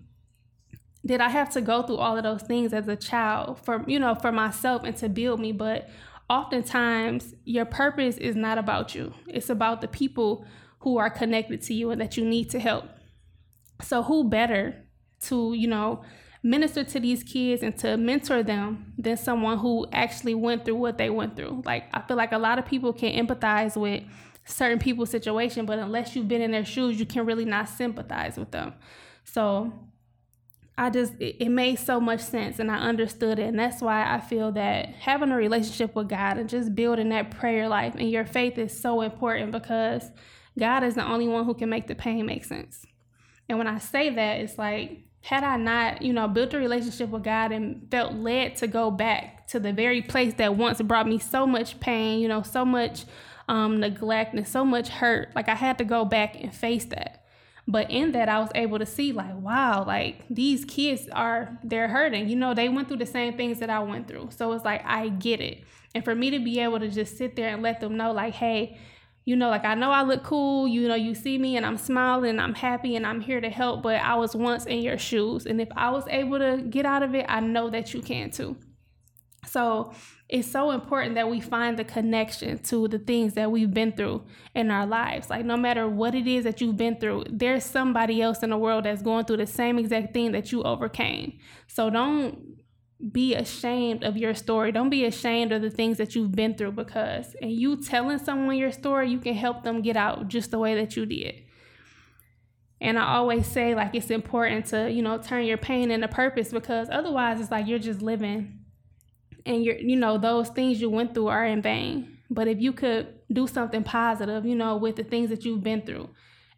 did 1.04 1.20
I 1.20 1.30
have 1.30 1.50
to 1.54 1.62
go 1.62 1.82
through 1.82 1.98
all 1.98 2.16
of 2.16 2.22
those 2.22 2.44
things 2.44 2.74
as 2.74 2.88
a 2.88 2.96
child 2.96 3.60
for, 3.66 3.84
you 3.88 3.98
know, 3.98 4.14
for 4.14 4.32
myself 4.32 4.84
and 4.84 4.96
to 4.98 5.10
build 5.10 5.40
me, 5.40 5.52
but 5.52 5.90
oftentimes 6.30 7.34
your 7.44 7.66
purpose 7.66 8.18
is 8.18 8.36
not 8.36 8.60
about 8.60 8.94
you, 8.94 9.16
it's 9.26 9.50
about 9.50 9.82
the 9.82 9.88
people 9.88 10.46
who 10.82 11.00
are 11.00 11.10
connected 11.10 11.64
to 11.64 11.74
you 11.74 11.90
and 11.90 12.00
that 12.00 12.16
you 12.16 12.24
need 12.24 12.52
to 12.52 12.60
help. 12.60 12.86
So, 13.82 14.04
who 14.04 14.30
better 14.30 14.76
to, 15.22 15.54
you 15.54 15.68
know, 15.68 16.04
minister 16.42 16.84
to 16.84 17.00
these 17.00 17.24
kids 17.24 17.64
and 17.64 17.78
to 17.78 17.98
mentor 17.98 18.44
them 18.44 18.94
than 18.98 19.18
someone 19.18 19.58
who 19.58 19.88
actually 19.92 20.36
went 20.36 20.66
through 20.66 20.76
what 20.76 20.98
they 20.98 21.10
went 21.10 21.36
through? 21.36 21.64
Like, 21.66 21.86
I 21.94 22.02
feel 22.02 22.18
like 22.18 22.32
a 22.32 22.38
lot 22.38 22.60
of 22.60 22.66
people 22.66 22.94
can 22.94 23.26
empathize 23.26 23.80
with 23.80 24.04
certain 24.46 24.80
people's 24.80 25.10
situation, 25.10 25.66
but 25.66 25.80
unless 25.80 26.16
you've 26.16 26.28
been 26.28 26.42
in 26.42 26.52
their 26.52 26.66
shoes, 26.66 27.00
you 27.00 27.06
can 27.06 27.26
really 27.26 27.46
not 27.46 27.70
sympathize 27.70 28.38
with 28.38 28.52
them. 28.52 28.74
So, 29.24 29.72
I 30.80 30.90
just, 30.90 31.14
it, 31.20 31.50
made 31.50 31.78
so 31.78 32.00
much 32.00 32.22
sense 32.22 32.58
and 32.58 32.72
I 32.72 32.78
understood 32.78 33.38
it. 33.38 33.48
And 33.48 33.60
that's 33.60 33.82
why 33.82 34.14
I 34.14 34.22
feel 34.22 34.54
that 34.54 34.88
having 34.96 35.30
a 35.30 35.36
relationship 35.36 35.94
with 35.94 36.08
God 36.08 36.38
and 36.38 36.48
just 36.48 36.74
building 36.74 37.10
that 37.10 37.32
prayer 37.32 37.68
life 37.68 37.96
and 37.96 38.10
your 38.10 38.26
faith 38.26 38.58
is 38.58 38.80
so 38.80 39.02
important 39.02 39.52
because 39.52 40.10
God 40.58 40.86
is 40.86 40.96
the 40.96 41.04
only 41.04 41.28
one 41.28 41.44
who 41.44 41.54
can 41.54 41.70
make 41.70 41.88
the 41.88 41.96
pain 41.96 42.26
make 42.26 42.46
sense. 42.46 42.86
And 43.50 43.58
when 43.58 43.68
I 43.68 43.80
say 43.80 44.12
that, 44.12 44.40
it's 44.40 44.58
like, 44.58 45.02
had 45.22 45.44
I 45.44 45.58
not, 45.58 46.02
you 46.02 46.14
know, 46.14 46.28
built 46.28 46.54
a 46.54 46.60
relationship 46.60 47.10
with 47.10 47.24
God 47.24 47.52
and 47.52 47.90
felt 47.92 48.14
led 48.14 48.56
to 48.58 48.68
go 48.68 48.90
back 48.90 49.48
to 49.48 49.60
the 49.60 49.74
very 49.74 50.02
place 50.02 50.36
that 50.36 50.56
once 50.56 50.82
brought 50.82 51.08
me 51.08 51.20
so 51.20 51.46
much 51.46 51.80
pain, 51.80 52.22
you 52.22 52.28
know, 52.28 52.44
so 52.44 52.64
much 52.64 53.06
um, 53.50 53.80
neglect 53.80 54.34
and 54.36 54.48
so 54.48 54.64
much 54.64 54.88
hurt, 54.90 55.36
like 55.36 55.50
I 55.50 55.56
had 55.56 55.80
to 55.80 55.84
go 55.84 56.06
back 56.06 56.42
and 56.42 56.54
face 56.54 56.86
that. 56.86 57.26
But 57.68 57.92
in 57.92 58.14
that, 58.14 58.30
I 58.30 58.40
was 58.40 58.50
able 58.56 58.80
to 58.80 58.86
see, 58.86 59.12
like, 59.12 59.36
wow, 59.36 59.84
like 59.86 60.24
these 60.30 60.66
kids 60.66 61.08
are, 61.12 61.60
they're 61.64 61.88
hurting. 61.88 62.28
You 62.28 62.36
know, 62.36 62.54
they 62.56 62.68
went 62.68 62.88
through 62.88 62.98
the 62.98 63.06
same 63.06 63.38
things 63.38 63.60
that 63.60 63.70
I 63.70 63.80
went 63.80 64.08
through. 64.08 64.30
So 64.32 64.54
it's 64.54 64.66
like, 64.66 64.84
I 64.86 65.10
get 65.10 65.40
it. 65.40 65.64
And 65.94 66.04
for 66.04 66.16
me 66.16 66.32
to 66.32 66.40
be 66.40 66.60
able 66.60 66.80
to 66.80 66.88
just 66.88 67.18
sit 67.18 67.36
there 67.36 67.50
and 67.50 67.62
let 67.62 67.80
them 67.80 67.98
know, 67.98 68.12
like, 68.12 68.34
hey, 68.34 68.80
you 69.30 69.36
know, 69.36 69.50
like 69.50 69.64
I 69.64 69.76
know 69.76 69.92
I 69.92 70.02
look 70.02 70.24
cool, 70.24 70.68
you 70.68 70.88
know, 70.88 70.96
you 70.96 71.14
see 71.14 71.38
me 71.38 71.56
and 71.56 71.64
I'm 71.64 71.78
smiling 71.78 72.40
I'm 72.40 72.56
happy 72.56 72.96
and 72.96 73.06
I'm 73.06 73.22
here 73.22 73.40
to 73.40 73.50
help, 73.52 73.84
but 73.84 74.02
I 74.02 74.16
was 74.16 74.36
once 74.36 74.66
in 74.66 74.80
your 74.80 74.98
shoes. 74.98 75.46
And 75.46 75.62
if 75.62 75.68
I 75.76 75.92
was 75.92 76.04
able 76.10 76.40
to 76.40 76.64
get 76.68 76.84
out 76.84 77.04
of 77.04 77.14
it, 77.14 77.28
I 77.30 77.40
know 77.40 77.70
that 77.70 77.94
you 77.94 78.02
can 78.02 78.32
too. 78.32 78.58
So 79.46 79.94
it's 80.30 80.52
so 80.52 80.72
important 80.72 81.14
that 81.14 81.30
we 81.30 81.42
find 81.42 81.78
the 81.78 81.84
connection 81.84 82.58
to 82.64 82.88
the 82.88 82.98
things 82.98 83.36
that 83.36 83.52
we've 83.52 83.72
been 83.72 83.92
through 83.92 84.24
in 84.56 84.72
our 84.72 84.88
lives. 84.88 85.30
Like, 85.30 85.46
no 85.46 85.58
matter 85.58 85.88
what 85.88 86.16
it 86.16 86.26
is 86.26 86.44
that 86.46 86.60
you've 86.60 86.78
been 86.78 87.00
through, 87.00 87.26
there's 87.30 87.64
somebody 87.64 88.24
else 88.24 88.42
in 88.42 88.50
the 88.50 88.58
world 88.58 88.86
that's 88.86 89.04
going 89.04 89.26
through 89.26 89.38
the 89.38 89.46
same 89.46 89.78
exact 89.78 90.12
thing 90.12 90.32
that 90.32 90.52
you 90.52 90.64
overcame. 90.64 91.38
So 91.68 91.92
don't 91.92 92.58
be 93.12 93.34
ashamed 93.34 94.04
of 94.04 94.18
your 94.18 94.36
story. 94.36 94.72
Don't 94.72 94.90
be 94.90 95.06
ashamed 95.06 95.52
of 95.54 95.62
the 95.62 95.70
things 95.70 95.98
that 95.98 96.16
you've 96.16 96.34
been 96.34 96.56
through 96.56 96.74
because 96.74 97.34
and 97.42 97.52
you 97.52 97.82
telling 97.82 98.20
someone 98.20 98.58
your 98.58 98.74
story, 98.74 99.10
you 99.10 99.20
can 99.20 99.34
help 99.34 99.64
them 99.64 99.82
get 99.82 99.96
out 99.96 100.28
just 100.28 100.52
the 100.52 100.60
way 100.60 100.76
that 100.76 100.98
you 100.98 101.06
did. 101.06 101.36
And 102.82 103.00
I 103.00 103.16
always 103.16 103.46
say 103.48 103.74
like 103.74 103.96
it's 103.96 104.10
important 104.10 104.66
to, 104.68 104.92
you 104.92 105.02
know, 105.02 105.18
turn 105.18 105.46
your 105.46 105.58
pain 105.58 105.92
into 105.92 106.08
purpose 106.08 106.50
because 106.52 106.90
otherwise 106.92 107.40
it's 107.40 107.52
like 107.52 107.68
you're 107.68 107.80
just 107.80 108.02
living 108.02 108.60
and 109.46 109.64
you're 109.64 109.78
you 109.78 109.96
know, 109.96 110.18
those 110.18 110.50
things 110.50 110.82
you 110.82 110.90
went 110.90 111.14
through 111.14 111.28
are 111.28 111.46
in 111.46 111.62
vain. 111.62 112.18
But 112.30 112.48
if 112.48 112.60
you 112.60 112.74
could 112.74 113.16
do 113.32 113.48
something 113.48 113.84
positive, 113.84 114.46
you 114.46 114.56
know, 114.56 114.76
with 114.76 114.98
the 114.98 115.04
things 115.04 115.30
that 115.30 115.46
you've 115.46 115.64
been 115.64 115.84
through, 115.84 116.10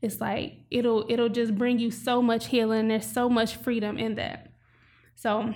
it's 0.02 0.20
like 0.20 0.54
it'll 0.72 1.06
it'll 1.08 1.30
just 1.30 1.56
bring 1.56 1.78
you 1.78 1.92
so 1.92 2.20
much 2.20 2.48
healing. 2.48 2.88
There's 2.88 3.06
so 3.06 3.30
much 3.30 3.56
freedom 3.56 4.00
in 4.00 4.16
that. 4.16 4.52
So 5.16 5.54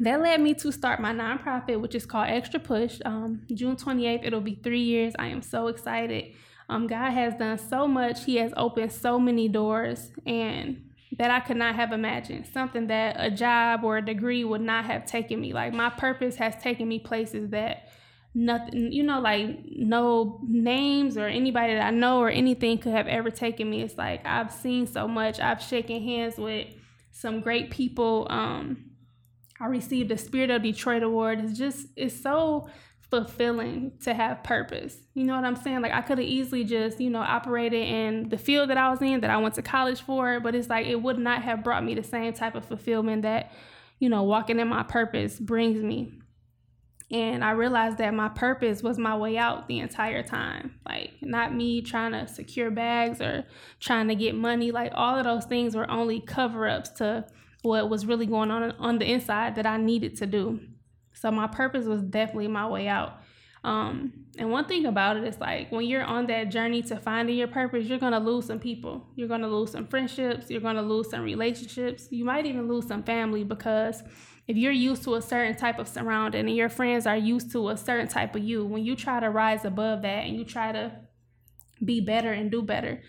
that 0.00 0.20
led 0.20 0.40
me 0.40 0.54
to 0.54 0.72
start 0.72 1.00
my 1.00 1.12
nonprofit, 1.12 1.80
which 1.80 1.94
is 1.94 2.06
called 2.06 2.28
Extra 2.28 2.60
Push. 2.60 3.00
Um, 3.04 3.42
June 3.52 3.76
28th, 3.76 4.24
it'll 4.24 4.40
be 4.40 4.54
three 4.62 4.82
years. 4.82 5.14
I 5.18 5.26
am 5.28 5.42
so 5.42 5.68
excited. 5.68 6.34
Um, 6.68 6.86
God 6.86 7.10
has 7.10 7.34
done 7.34 7.58
so 7.58 7.86
much. 7.86 8.24
He 8.24 8.36
has 8.36 8.52
opened 8.56 8.92
so 8.92 9.18
many 9.18 9.48
doors, 9.48 10.10
and 10.24 10.90
that 11.18 11.30
I 11.30 11.40
could 11.40 11.56
not 11.56 11.74
have 11.74 11.92
imagined. 11.92 12.46
Something 12.46 12.86
that 12.86 13.16
a 13.18 13.30
job 13.30 13.84
or 13.84 13.98
a 13.98 14.04
degree 14.04 14.44
would 14.44 14.60
not 14.60 14.84
have 14.84 15.04
taken 15.04 15.40
me. 15.40 15.52
Like 15.52 15.72
my 15.72 15.90
purpose 15.90 16.36
has 16.36 16.54
taken 16.62 16.88
me 16.88 16.98
places 16.98 17.50
that 17.50 17.88
nothing, 18.34 18.92
you 18.92 19.02
know, 19.02 19.20
like 19.20 19.48
no 19.66 20.40
names 20.46 21.16
or 21.16 21.26
anybody 21.26 21.74
that 21.74 21.86
I 21.86 21.90
know 21.90 22.20
or 22.20 22.30
anything 22.30 22.78
could 22.78 22.92
have 22.92 23.08
ever 23.08 23.30
taken 23.30 23.68
me. 23.68 23.82
It's 23.82 23.98
like 23.98 24.24
I've 24.24 24.52
seen 24.52 24.86
so 24.86 25.08
much. 25.08 25.40
I've 25.40 25.60
shaken 25.60 26.02
hands 26.02 26.38
with 26.38 26.68
some 27.10 27.40
great 27.40 27.70
people. 27.70 28.26
Um, 28.30 28.89
I 29.60 29.66
received 29.66 30.08
the 30.08 30.16
Spirit 30.16 30.50
of 30.50 30.62
Detroit 30.62 31.02
Award. 31.02 31.40
It's 31.40 31.58
just 31.58 31.88
it's 31.96 32.20
so 32.20 32.68
fulfilling 33.10 33.92
to 34.02 34.14
have 34.14 34.42
purpose. 34.42 34.96
You 35.14 35.24
know 35.24 35.34
what 35.34 35.44
I'm 35.44 35.56
saying? 35.56 35.82
Like 35.82 35.92
I 35.92 36.00
could 36.00 36.18
have 36.18 36.26
easily 36.26 36.64
just, 36.64 37.00
you 37.00 37.10
know, 37.10 37.20
operated 37.20 37.86
in 37.86 38.28
the 38.28 38.38
field 38.38 38.70
that 38.70 38.78
I 38.78 38.88
was 38.88 39.02
in 39.02 39.20
that 39.20 39.30
I 39.30 39.36
went 39.36 39.54
to 39.56 39.62
college 39.62 40.00
for, 40.00 40.40
but 40.40 40.54
it's 40.54 40.68
like 40.68 40.86
it 40.86 41.02
would 41.02 41.18
not 41.18 41.42
have 41.42 41.64
brought 41.64 41.84
me 41.84 41.94
the 41.94 42.04
same 42.04 42.32
type 42.32 42.54
of 42.54 42.64
fulfillment 42.64 43.22
that, 43.22 43.52
you 43.98 44.08
know, 44.08 44.22
walking 44.22 44.60
in 44.60 44.68
my 44.68 44.84
purpose 44.84 45.38
brings 45.38 45.82
me. 45.82 46.12
And 47.10 47.42
I 47.44 47.50
realized 47.50 47.98
that 47.98 48.14
my 48.14 48.28
purpose 48.28 48.84
was 48.84 48.96
my 48.96 49.16
way 49.16 49.36
out 49.36 49.66
the 49.66 49.80
entire 49.80 50.22
time. 50.22 50.76
Like, 50.86 51.14
not 51.20 51.52
me 51.52 51.82
trying 51.82 52.12
to 52.12 52.28
secure 52.28 52.70
bags 52.70 53.20
or 53.20 53.44
trying 53.80 54.06
to 54.08 54.14
get 54.14 54.36
money. 54.36 54.70
Like, 54.70 54.92
all 54.94 55.18
of 55.18 55.24
those 55.24 55.44
things 55.44 55.74
were 55.74 55.90
only 55.90 56.20
cover 56.20 56.68
ups 56.68 56.90
to 56.90 57.26
what 57.62 57.88
was 57.90 58.06
really 58.06 58.26
going 58.26 58.50
on 58.50 58.72
on 58.72 58.98
the 58.98 59.10
inside 59.10 59.54
that 59.56 59.66
I 59.66 59.76
needed 59.76 60.16
to 60.18 60.26
do. 60.26 60.60
So, 61.12 61.30
my 61.30 61.46
purpose 61.46 61.86
was 61.86 62.02
definitely 62.02 62.48
my 62.48 62.66
way 62.66 62.88
out. 62.88 63.20
Um, 63.62 64.12
and 64.38 64.50
one 64.50 64.64
thing 64.64 64.86
about 64.86 65.18
it 65.18 65.24
is 65.24 65.38
like 65.38 65.70
when 65.70 65.84
you're 65.84 66.02
on 66.02 66.26
that 66.28 66.44
journey 66.44 66.82
to 66.82 66.96
finding 66.96 67.36
your 67.36 67.48
purpose, 67.48 67.86
you're 67.86 67.98
gonna 67.98 68.20
lose 68.20 68.46
some 68.46 68.58
people. 68.58 69.06
You're 69.16 69.28
gonna 69.28 69.48
lose 69.48 69.72
some 69.72 69.86
friendships. 69.86 70.50
You're 70.50 70.62
gonna 70.62 70.82
lose 70.82 71.10
some 71.10 71.22
relationships. 71.22 72.08
You 72.10 72.24
might 72.24 72.46
even 72.46 72.68
lose 72.68 72.86
some 72.86 73.02
family 73.02 73.44
because 73.44 74.02
if 74.48 74.56
you're 74.56 74.72
used 74.72 75.04
to 75.04 75.14
a 75.14 75.22
certain 75.22 75.56
type 75.56 75.78
of 75.78 75.88
surrounding 75.88 76.46
and 76.46 76.56
your 76.56 76.70
friends 76.70 77.06
are 77.06 77.16
used 77.16 77.52
to 77.52 77.68
a 77.68 77.76
certain 77.76 78.08
type 78.08 78.34
of 78.34 78.42
you, 78.42 78.64
when 78.64 78.82
you 78.82 78.96
try 78.96 79.20
to 79.20 79.28
rise 79.28 79.64
above 79.64 80.02
that 80.02 80.24
and 80.24 80.36
you 80.36 80.44
try 80.44 80.72
to 80.72 80.92
be 81.84 82.00
better 82.00 82.32
and 82.32 82.50
do 82.50 82.62
better, 82.62 83.02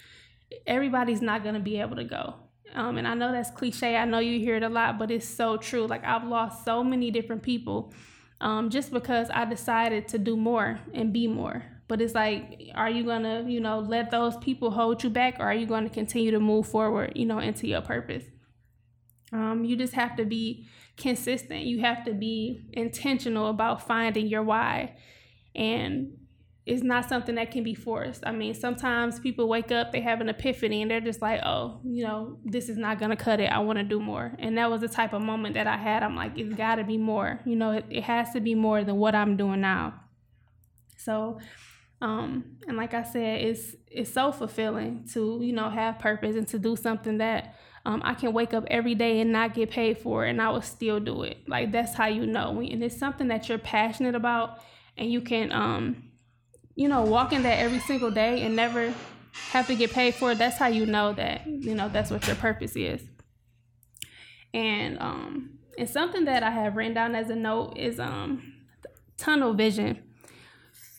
everybody's 0.67 1.22
not 1.22 1.43
to 1.43 1.60
be 1.60 1.79
able 1.79 1.96
to 1.96 2.03
go. 2.03 2.36
Um, 2.74 2.98
and 2.98 3.08
I 3.08 3.13
know 3.13 3.32
that's 3.32 3.51
cliche. 3.51 3.96
I 3.96 4.06
know 4.06 4.20
you 4.20 4.40
hear 4.40 4.56
it 4.56 4.63
a 4.63 4.70
lot, 4.70 4.98
but 4.98 5.12
it's 5.12 5.28
so 5.28 5.58
true. 5.58 5.88
Like 5.88 6.06
I've 6.06 6.25
lost 6.25 6.63
so 6.63 6.84
many 6.84 7.12
different 7.12 7.44
people 7.44 7.94
um, 8.40 8.70
just 8.70 8.92
because 8.92 9.30
I 9.30 9.46
decided 9.46 10.08
to 10.10 10.18
do 10.18 10.36
more 10.36 10.80
and 10.94 11.13
be 11.13 11.28
more. 11.28 11.63
But 11.88 12.01
it's 12.01 12.16
like, 12.16 12.72
are 12.74 12.90
you 12.90 13.04
gonna, 13.04 13.44
you 13.48 13.60
know, 13.60 13.80
let 13.80 14.12
those 14.12 14.38
people 14.38 14.72
hold 14.72 15.04
you 15.04 15.10
back, 15.10 15.36
or 15.40 15.44
are 15.44 15.54
you 15.54 15.66
going 15.66 15.84
to 15.84 15.90
continue 15.90 16.32
to 16.32 16.40
move 16.40 16.68
forward, 16.68 17.13
you 17.16 17.25
know, 17.25 17.40
into 17.40 17.68
your 17.68 17.82
purpose? 17.82 18.24
Um, 19.34 19.66
you 19.66 19.75
just 19.75 19.94
have 19.94 20.16
to 20.16 20.25
be 20.25 20.68
consistent. 20.98 21.62
You 21.63 21.82
have 21.82 22.06
to 22.06 22.13
be 22.13 22.70
intentional 22.74 23.50
about 23.50 23.86
finding 23.86 24.28
your 24.28 24.44
why. 24.44 24.96
And 25.54 26.18
it's 26.72 26.84
not 26.84 27.10
something 27.10 27.36
that 27.36 27.51
can 27.51 27.63
be 27.63 27.75
forced. 27.75 28.24
I 28.25 28.32
mean, 28.32 28.54
sometimes 28.54 29.20
people 29.20 29.50
wake 29.50 29.74
up, 29.74 29.92
they 29.92 30.00
have 30.00 30.22
an 30.22 30.30
epiphany, 30.30 30.82
and 30.82 30.90
they're 30.90 31.01
just 31.01 31.22
like, 31.22 31.42
oh, 31.44 31.82
you 31.84 32.01
know, 32.06 32.38
this 32.46 32.70
is 32.70 32.78
not 32.78 32.98
to 32.98 33.16
cut 33.18 33.42
it. 33.42 33.51
I 33.51 33.60
want 33.60 33.78
to 33.78 33.84
do 33.84 34.00
more. 34.00 34.32
And 34.40 34.58
that 34.58 34.72
was 34.72 34.80
the 34.80 34.88
type 34.88 35.12
of 35.12 35.22
moment 35.22 35.56
that 35.56 35.68
I 35.68 35.75
had. 35.75 36.01
I'm 36.01 36.16
like, 36.16 36.38
it's 36.38 36.56
got 36.56 36.75
to 36.75 36.86
be 36.86 36.98
more. 36.98 37.42
You 37.46 37.58
know, 37.58 37.72
it, 37.72 37.86
it 37.90 38.04
has 38.06 38.32
to 38.32 38.40
be 38.40 38.56
more 38.56 38.86
than 38.86 38.96
what 38.96 39.16
I'm 39.16 39.36
doing 39.36 39.60
now. 39.60 39.96
So, 40.96 41.40
um, 42.00 42.56
and 42.66 42.78
like 42.78 42.94
I 42.94 43.04
said, 43.04 43.42
it's 43.42 43.75
it's 43.88 44.13
so 44.13 44.32
fulfilling 44.32 45.06
to 45.12 45.40
you 45.42 45.51
know 45.51 45.70
have 45.70 46.00
purpose 46.00 46.38
and 46.38 46.48
to 46.48 46.58
do 46.58 46.78
something 46.78 47.18
that 47.18 47.56
um, 47.86 48.01
I 48.06 48.13
can 48.13 48.32
wake 48.32 48.54
up 48.54 48.63
every 48.68 48.96
day 48.96 49.20
and 49.20 49.34
not 49.34 49.56
get 49.56 49.72
paid 49.72 49.98
for 49.98 50.25
it, 50.25 50.30
and 50.30 50.42
I 50.42 50.50
will 50.51 50.62
still 50.62 51.01
do 51.01 51.24
it. 51.24 51.38
Like 51.50 51.74
that's 51.74 51.96
how 51.96 52.08
you 52.08 52.25
know, 52.25 52.62
and 52.62 52.82
it's 52.82 52.98
something 52.98 53.28
that 53.28 53.50
you're 53.50 53.58
passionate 53.58 54.16
about, 54.16 54.62
and 54.96 55.12
you 55.12 55.20
can, 55.20 55.51
um, 55.51 56.11
you 56.75 56.88
know, 56.88 57.04
walking 57.04 57.44
that 57.44 57.60
every 57.60 57.80
single 57.80 58.12
day 58.12 58.42
and 58.42 58.56
never 58.56 58.94
have 59.51 59.68
to 59.68 59.75
get 59.75 59.92
paid 59.92 60.16
for 60.16 60.32
it. 60.32 60.38
That's 60.38 60.58
how 60.58 60.68
you 60.68 60.86
know 60.86 61.13
that 61.13 61.48
you 61.48 61.75
know 61.75 61.90
that's 61.90 62.12
what 62.12 62.28
your 62.28 62.36
purpose 62.36 62.75
is. 62.75 63.01
And 64.54 65.00
um, 65.00 65.60
and 65.78 65.90
something 65.90 66.25
that 66.25 66.44
I 66.44 66.51
have 66.51 66.75
written 66.75 66.94
down 66.94 67.16
as 67.16 67.30
a 67.30 67.36
note 67.36 67.78
is 67.78 68.00
um, 68.00 68.54
tunnel 69.18 69.54
vision 69.54 70.04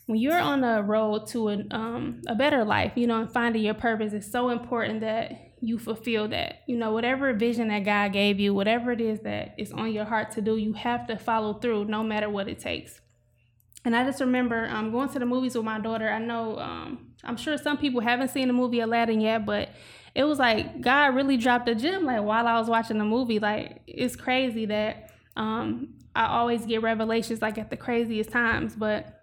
when 0.06 0.18
you're 0.18 0.40
on 0.40 0.64
a 0.64 0.82
road 0.82 1.26
to 1.28 1.48
a, 1.48 1.64
um, 1.70 2.20
a 2.26 2.34
better 2.34 2.64
life, 2.64 2.92
you 2.96 3.06
know, 3.06 3.20
and 3.20 3.32
finding 3.32 3.62
your 3.62 3.74
purpose, 3.74 4.12
it's 4.12 4.30
so 4.30 4.50
important 4.50 5.00
that 5.00 5.52
you 5.60 5.78
fulfill 5.78 6.28
that. 6.28 6.62
You 6.66 6.76
know, 6.76 6.92
whatever 6.92 7.32
vision 7.32 7.68
that 7.68 7.84
God 7.84 8.12
gave 8.12 8.40
you, 8.40 8.52
whatever 8.52 8.92
it 8.92 9.00
is 9.00 9.20
that 9.20 9.54
is 9.58 9.72
on 9.72 9.92
your 9.92 10.04
heart 10.04 10.32
to 10.32 10.42
do, 10.42 10.56
you 10.56 10.72
have 10.72 11.06
to 11.06 11.16
follow 11.16 11.54
through 11.54 11.84
no 11.84 12.02
matter 12.02 12.28
what 12.28 12.48
it 12.48 12.58
takes. 12.58 13.00
And 13.84 13.96
I 13.96 14.04
just 14.04 14.20
remember 14.20 14.68
um, 14.70 14.92
going 14.92 15.08
to 15.10 15.18
the 15.18 15.26
movies 15.26 15.56
with 15.56 15.64
my 15.64 15.80
daughter. 15.80 16.08
I 16.08 16.18
know, 16.18 16.58
um, 16.58 17.12
I'm 17.24 17.36
sure 17.36 17.56
some 17.58 17.78
people 17.78 18.00
haven't 18.00 18.28
seen 18.28 18.48
the 18.48 18.54
movie 18.54 18.80
Aladdin 18.80 19.20
yet, 19.20 19.44
but 19.44 19.70
it 20.14 20.24
was 20.24 20.38
like 20.38 20.80
God 20.80 21.14
really 21.14 21.36
dropped 21.36 21.68
a 21.68 21.74
gem 21.74 22.04
like 22.04 22.22
while 22.22 22.46
I 22.46 22.58
was 22.58 22.68
watching 22.68 22.98
the 22.98 23.04
movie. 23.04 23.38
Like, 23.38 23.80
it's 23.86 24.14
crazy 24.14 24.66
that 24.66 25.10
um, 25.36 25.94
I 26.14 26.26
always 26.26 26.64
get 26.64 26.82
revelations 26.82 27.42
like 27.42 27.58
at 27.58 27.70
the 27.70 27.76
craziest 27.76 28.30
times, 28.30 28.76
but 28.76 29.22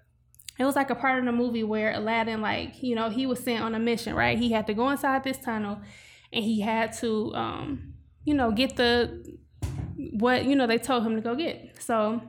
it 0.57 0.65
was 0.65 0.75
like 0.75 0.89
a 0.89 0.95
part 0.95 1.19
of 1.19 1.25
the 1.25 1.31
movie 1.31 1.63
where 1.63 1.93
Aladdin, 1.93 2.41
like, 2.41 2.83
you 2.83 2.95
know, 2.95 3.09
he 3.09 3.25
was 3.25 3.39
sent 3.39 3.63
on 3.63 3.75
a 3.75 3.79
mission, 3.79 4.13
right? 4.13 4.37
He 4.37 4.51
had 4.51 4.67
to 4.67 4.73
go 4.73 4.89
inside 4.89 5.23
this 5.23 5.37
tunnel 5.37 5.79
and 6.33 6.43
he 6.43 6.59
had 6.59 6.91
to, 6.97 7.33
um, 7.33 7.93
you 8.25 8.33
know, 8.33 8.51
get 8.51 8.75
the, 8.75 9.37
what, 9.95 10.43
you 10.43 10.57
know, 10.57 10.67
they 10.67 10.77
told 10.77 11.05
him 11.05 11.15
to 11.15 11.21
go 11.21 11.33
get. 11.33 11.81
So 11.81 12.21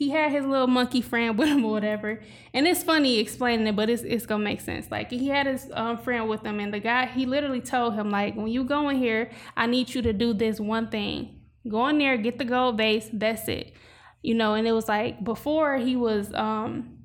he 0.00 0.08
had 0.08 0.32
his 0.32 0.46
little 0.46 0.66
monkey 0.66 1.02
friend 1.02 1.36
with 1.38 1.46
him 1.46 1.62
or 1.62 1.72
whatever. 1.72 2.22
And 2.54 2.66
it's 2.66 2.82
funny 2.82 3.18
explaining 3.18 3.66
it, 3.66 3.76
but 3.76 3.90
it's, 3.90 4.02
it's 4.02 4.24
to 4.26 4.38
make 4.38 4.62
sense. 4.62 4.90
Like, 4.90 5.10
he 5.10 5.28
had 5.28 5.46
his 5.46 5.70
um, 5.74 5.98
friend 5.98 6.26
with 6.26 6.42
him, 6.42 6.58
and 6.58 6.72
the 6.72 6.80
guy, 6.80 7.04
he 7.04 7.26
literally 7.26 7.60
told 7.60 7.94
him, 7.94 8.10
like, 8.10 8.34
when 8.34 8.48
you 8.48 8.64
go 8.64 8.88
in 8.88 8.96
here, 8.96 9.30
I 9.58 9.66
need 9.66 9.94
you 9.94 10.00
to 10.00 10.14
do 10.14 10.32
this 10.32 10.58
one 10.58 10.88
thing. 10.88 11.42
Go 11.68 11.86
in 11.88 11.98
there, 11.98 12.16
get 12.16 12.38
the 12.38 12.46
gold 12.46 12.78
base, 12.78 13.10
that's 13.12 13.46
it. 13.46 13.74
You 14.22 14.34
know, 14.34 14.54
and 14.54 14.66
it 14.66 14.72
was 14.72 14.88
like 14.88 15.22
before 15.22 15.76
he 15.76 15.96
was, 15.96 16.32
um, 16.32 16.96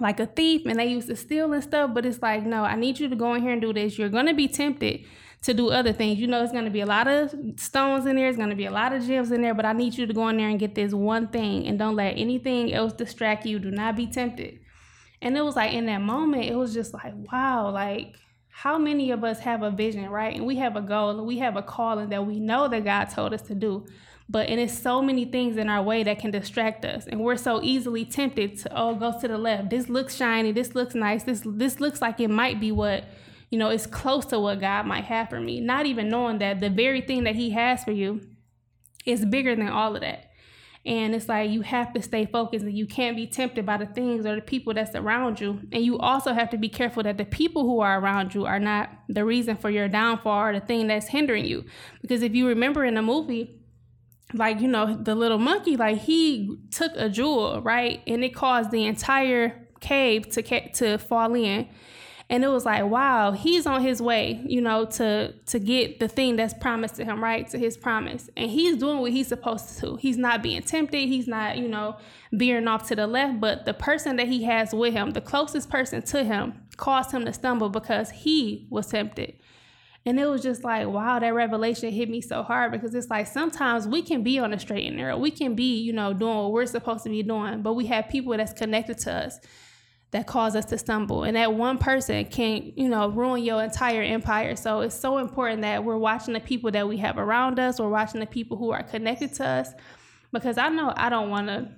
like 0.00 0.18
a 0.18 0.26
thief 0.26 0.62
and 0.66 0.78
they 0.78 0.86
used 0.86 1.08
to 1.08 1.16
steal 1.16 1.52
and 1.52 1.62
stuff, 1.62 1.90
but 1.94 2.04
it's 2.04 2.20
like, 2.22 2.44
no, 2.44 2.64
I 2.64 2.74
need 2.74 2.98
you 2.98 3.08
to 3.08 3.16
go 3.16 3.34
in 3.34 3.42
here 3.42 3.52
and 3.52 3.62
do 3.62 3.72
this. 3.72 3.98
You're 3.98 4.08
gonna 4.08 4.34
be 4.34 4.48
tempted 4.48 5.04
to 5.44 5.52
do 5.52 5.70
other 5.70 5.92
things. 5.92 6.18
You 6.18 6.26
know, 6.26 6.42
it's 6.42 6.52
gonna 6.52 6.70
be 6.70 6.80
a 6.80 6.86
lot 6.86 7.06
of 7.06 7.34
stones 7.56 8.06
in 8.06 8.16
there, 8.16 8.28
it's 8.28 8.38
gonna 8.38 8.56
be 8.56 8.64
a 8.64 8.70
lot 8.70 8.92
of 8.92 9.06
gems 9.06 9.30
in 9.30 9.42
there, 9.42 9.54
but 9.54 9.66
I 9.66 9.72
need 9.72 9.96
you 9.96 10.06
to 10.06 10.12
go 10.12 10.28
in 10.28 10.38
there 10.38 10.48
and 10.48 10.58
get 10.58 10.74
this 10.74 10.92
one 10.92 11.28
thing 11.28 11.66
and 11.66 11.78
don't 11.78 11.96
let 11.96 12.18
anything 12.18 12.72
else 12.72 12.92
distract 12.94 13.44
you. 13.44 13.58
Do 13.58 13.70
not 13.70 13.96
be 13.96 14.06
tempted. 14.06 14.58
And 15.20 15.36
it 15.36 15.42
was 15.42 15.56
like 15.56 15.72
in 15.72 15.86
that 15.86 16.00
moment, 16.00 16.44
it 16.44 16.54
was 16.54 16.72
just 16.74 16.94
like, 16.94 17.12
wow, 17.30 17.70
like 17.70 18.14
how 18.48 18.78
many 18.78 19.10
of 19.10 19.22
us 19.22 19.40
have 19.40 19.62
a 19.62 19.70
vision, 19.70 20.08
right? 20.08 20.34
And 20.34 20.46
we 20.46 20.56
have 20.56 20.76
a 20.76 20.80
goal 20.80 21.10
and 21.10 21.26
we 21.26 21.38
have 21.38 21.56
a 21.56 21.62
calling 21.62 22.08
that 22.08 22.26
we 22.26 22.40
know 22.40 22.68
that 22.68 22.84
God 22.84 23.06
told 23.06 23.34
us 23.34 23.42
to 23.42 23.54
do. 23.54 23.86
But 24.28 24.48
and 24.48 24.58
it's 24.58 24.78
so 24.78 25.02
many 25.02 25.26
things 25.26 25.58
in 25.58 25.68
our 25.68 25.82
way 25.82 26.02
that 26.04 26.18
can 26.18 26.30
distract 26.30 26.86
us, 26.86 27.06
and 27.06 27.20
we're 27.20 27.36
so 27.36 27.60
easily 27.62 28.06
tempted 28.06 28.56
to 28.60 28.74
oh 28.74 28.94
go 28.94 29.20
to 29.20 29.28
the 29.28 29.36
left. 29.36 29.68
This 29.68 29.90
looks 29.90 30.16
shiny. 30.16 30.50
This 30.50 30.74
looks 30.74 30.94
nice. 30.94 31.24
This 31.24 31.42
this 31.44 31.78
looks 31.78 32.00
like 32.00 32.18
it 32.20 32.30
might 32.30 32.58
be 32.58 32.72
what 32.72 33.04
you 33.54 33.58
know. 33.58 33.68
It's 33.68 33.86
close 33.86 34.26
to 34.26 34.40
what 34.40 34.58
God 34.58 34.84
might 34.84 35.04
have 35.04 35.30
for 35.30 35.40
me. 35.40 35.60
Not 35.60 35.86
even 35.86 36.08
knowing 36.08 36.38
that 36.38 36.58
the 36.58 36.68
very 36.68 37.00
thing 37.00 37.22
that 37.22 37.36
He 37.36 37.50
has 37.50 37.84
for 37.84 37.92
you 37.92 38.20
is 39.06 39.24
bigger 39.24 39.54
than 39.54 39.68
all 39.68 39.94
of 39.94 40.00
that. 40.00 40.32
And 40.84 41.14
it's 41.14 41.28
like 41.28 41.52
you 41.52 41.60
have 41.60 41.92
to 41.92 42.02
stay 42.02 42.26
focused 42.26 42.64
and 42.64 42.76
you 42.76 42.84
can't 42.84 43.16
be 43.16 43.28
tempted 43.28 43.64
by 43.64 43.76
the 43.76 43.86
things 43.86 44.26
or 44.26 44.34
the 44.34 44.42
people 44.42 44.74
that's 44.74 44.96
around 44.96 45.40
you. 45.40 45.60
And 45.70 45.84
you 45.84 46.00
also 46.00 46.32
have 46.32 46.50
to 46.50 46.58
be 46.58 46.68
careful 46.68 47.04
that 47.04 47.16
the 47.16 47.24
people 47.24 47.62
who 47.62 47.78
are 47.78 48.00
around 48.00 48.34
you 48.34 48.44
are 48.44 48.58
not 48.58 48.90
the 49.08 49.24
reason 49.24 49.56
for 49.56 49.70
your 49.70 49.86
downfall 49.86 50.48
or 50.48 50.52
the 50.52 50.66
thing 50.66 50.88
that's 50.88 51.06
hindering 51.06 51.44
you. 51.44 51.64
Because 52.02 52.24
if 52.24 52.34
you 52.34 52.48
remember 52.48 52.84
in 52.84 52.94
the 52.94 53.02
movie, 53.02 53.60
like 54.32 54.60
you 54.60 54.66
know 54.66 54.96
the 54.96 55.14
little 55.14 55.38
monkey 55.38 55.76
like 55.76 55.98
he 55.98 56.56
took 56.72 56.90
a 56.96 57.08
jewel 57.08 57.60
right 57.62 58.02
and 58.06 58.24
it 58.24 58.34
caused 58.34 58.72
the 58.72 58.84
entire 58.84 59.68
cave 59.80 60.28
to 60.28 60.42
to 60.70 60.98
fall 60.98 61.34
in 61.34 61.68
and 62.34 62.42
it 62.42 62.48
was 62.48 62.64
like 62.64 62.84
wow 62.84 63.30
he's 63.30 63.64
on 63.64 63.80
his 63.80 64.02
way 64.02 64.42
you 64.44 64.60
know 64.60 64.84
to 64.84 65.32
to 65.46 65.60
get 65.60 66.00
the 66.00 66.08
thing 66.08 66.34
that's 66.34 66.52
promised 66.54 66.96
to 66.96 67.04
him 67.04 67.22
right 67.22 67.48
to 67.48 67.58
his 67.58 67.76
promise. 67.76 68.28
And 68.36 68.50
he's 68.50 68.76
doing 68.76 68.98
what 68.98 69.12
he's 69.12 69.28
supposed 69.28 69.78
to. 69.80 69.96
He's 69.96 70.16
not 70.16 70.42
being 70.42 70.62
tempted. 70.62 71.08
He's 71.08 71.28
not 71.28 71.58
you 71.58 71.68
know 71.68 71.96
veering 72.32 72.68
off 72.68 72.88
to 72.88 72.96
the 72.96 73.06
left. 73.06 73.40
But 73.40 73.64
the 73.64 73.74
person 73.74 74.16
that 74.16 74.28
he 74.28 74.44
has 74.44 74.74
with 74.74 74.92
him 74.92 75.12
the 75.12 75.20
closest 75.20 75.70
person 75.70 76.02
to 76.02 76.24
him 76.24 76.54
caused 76.76 77.12
him 77.12 77.24
to 77.24 77.32
stumble 77.32 77.68
because 77.68 78.10
he 78.10 78.66
was 78.70 78.88
tempted. 78.88 79.34
And 80.06 80.20
it 80.20 80.26
was 80.26 80.42
just 80.42 80.64
like, 80.64 80.86
wow, 80.86 81.18
that 81.18 81.32
revelation 81.32 81.90
hit 81.90 82.10
me 82.10 82.20
so 82.20 82.42
hard 82.42 82.72
because 82.72 82.94
it's 82.94 83.08
like 83.08 83.26
sometimes 83.26 83.88
we 83.88 84.02
can 84.02 84.22
be 84.22 84.38
on 84.38 84.52
a 84.52 84.58
straight 84.58 84.86
and 84.86 84.96
narrow. 84.96 85.16
We 85.16 85.30
can 85.30 85.54
be, 85.54 85.80
you 85.80 85.94
know, 85.94 86.12
doing 86.12 86.36
what 86.36 86.52
we're 86.52 86.66
supposed 86.66 87.04
to 87.04 87.08
be 87.10 87.22
doing, 87.22 87.62
but 87.62 87.72
we 87.72 87.86
have 87.86 88.10
people 88.10 88.36
that's 88.36 88.52
connected 88.52 88.98
to 88.98 89.14
us 89.14 89.40
that 90.14 90.28
cause 90.28 90.54
us 90.54 90.64
to 90.66 90.78
stumble. 90.78 91.24
And 91.24 91.36
that 91.36 91.54
one 91.54 91.76
person 91.76 92.24
can, 92.26 92.72
you 92.76 92.88
know, 92.88 93.08
ruin 93.08 93.42
your 93.42 93.60
entire 93.60 94.00
empire. 94.00 94.54
So 94.54 94.82
it's 94.82 94.94
so 94.94 95.18
important 95.18 95.62
that 95.62 95.82
we're 95.82 95.98
watching 95.98 96.34
the 96.34 96.40
people 96.40 96.70
that 96.70 96.86
we 96.86 96.98
have 96.98 97.18
around 97.18 97.58
us, 97.58 97.80
we're 97.80 97.88
watching 97.88 98.20
the 98.20 98.26
people 98.26 98.56
who 98.56 98.70
are 98.70 98.84
connected 98.84 99.34
to 99.34 99.44
us. 99.44 99.72
Because 100.32 100.56
I 100.56 100.68
know 100.68 100.94
I 100.96 101.08
don't 101.08 101.30
want 101.30 101.48
to 101.48 101.68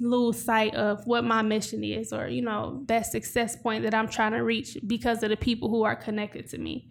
lose 0.00 0.42
sight 0.42 0.74
of 0.74 1.06
what 1.06 1.22
my 1.22 1.42
mission 1.42 1.84
is 1.84 2.12
or, 2.12 2.26
you 2.26 2.42
know, 2.42 2.82
that 2.86 3.06
success 3.06 3.54
point 3.54 3.84
that 3.84 3.94
I'm 3.94 4.08
trying 4.08 4.32
to 4.32 4.42
reach 4.42 4.76
because 4.84 5.22
of 5.22 5.30
the 5.30 5.36
people 5.36 5.68
who 5.68 5.84
are 5.84 5.94
connected 5.94 6.48
to 6.48 6.58
me. 6.58 6.90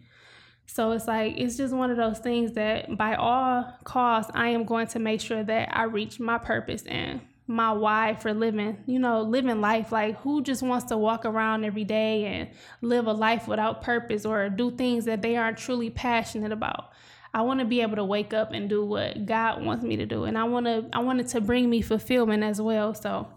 So 0.67 0.91
it's 0.91 1.05
like 1.05 1.33
it's 1.35 1.57
just 1.57 1.73
one 1.73 1.91
of 1.91 1.97
those 1.97 2.19
things 2.19 2.53
that 2.53 2.97
by 2.97 3.15
all 3.15 3.77
costs 3.83 4.31
I 4.33 4.47
am 4.49 4.63
going 4.63 4.87
to 4.87 4.99
make 4.99 5.19
sure 5.19 5.43
that 5.43 5.75
I 5.75 5.83
reach 5.83 6.17
my 6.17 6.37
purpose 6.37 6.83
and 6.83 7.19
my 7.47 7.71
why 7.71 8.15
for 8.15 8.33
living, 8.33 8.77
you 8.85 8.99
know, 8.99 9.21
living 9.21 9.61
life. 9.61 9.91
Like 9.91 10.19
who 10.21 10.41
just 10.41 10.61
wants 10.61 10.85
to 10.85 10.97
walk 10.97 11.25
around 11.25 11.65
every 11.65 11.83
day 11.83 12.25
and 12.25 12.49
live 12.81 13.07
a 13.07 13.13
life 13.13 13.47
without 13.47 13.81
purpose 13.81 14.25
or 14.25 14.49
do 14.49 14.71
things 14.71 15.05
that 15.05 15.21
they 15.21 15.35
aren't 15.35 15.57
truly 15.57 15.89
passionate 15.89 16.51
about? 16.51 16.91
I 17.33 17.41
want 17.41 17.59
to 17.59 17.65
be 17.65 17.81
able 17.81 17.95
to 17.95 18.03
wake 18.03 18.33
up 18.33 18.51
and 18.51 18.69
do 18.69 18.85
what 18.85 19.25
God 19.25 19.63
wants 19.63 19.83
me 19.83 19.95
to 19.97 20.05
do. 20.05 20.25
And 20.25 20.37
I 20.37 20.43
want 20.43 20.65
to 20.65 20.85
I 20.93 20.99
want 20.99 21.21
it 21.21 21.27
to 21.29 21.41
bring 21.41 21.69
me 21.69 21.81
fulfillment 21.81 22.43
as 22.43 22.61
well. 22.61 22.93
So 22.93 23.27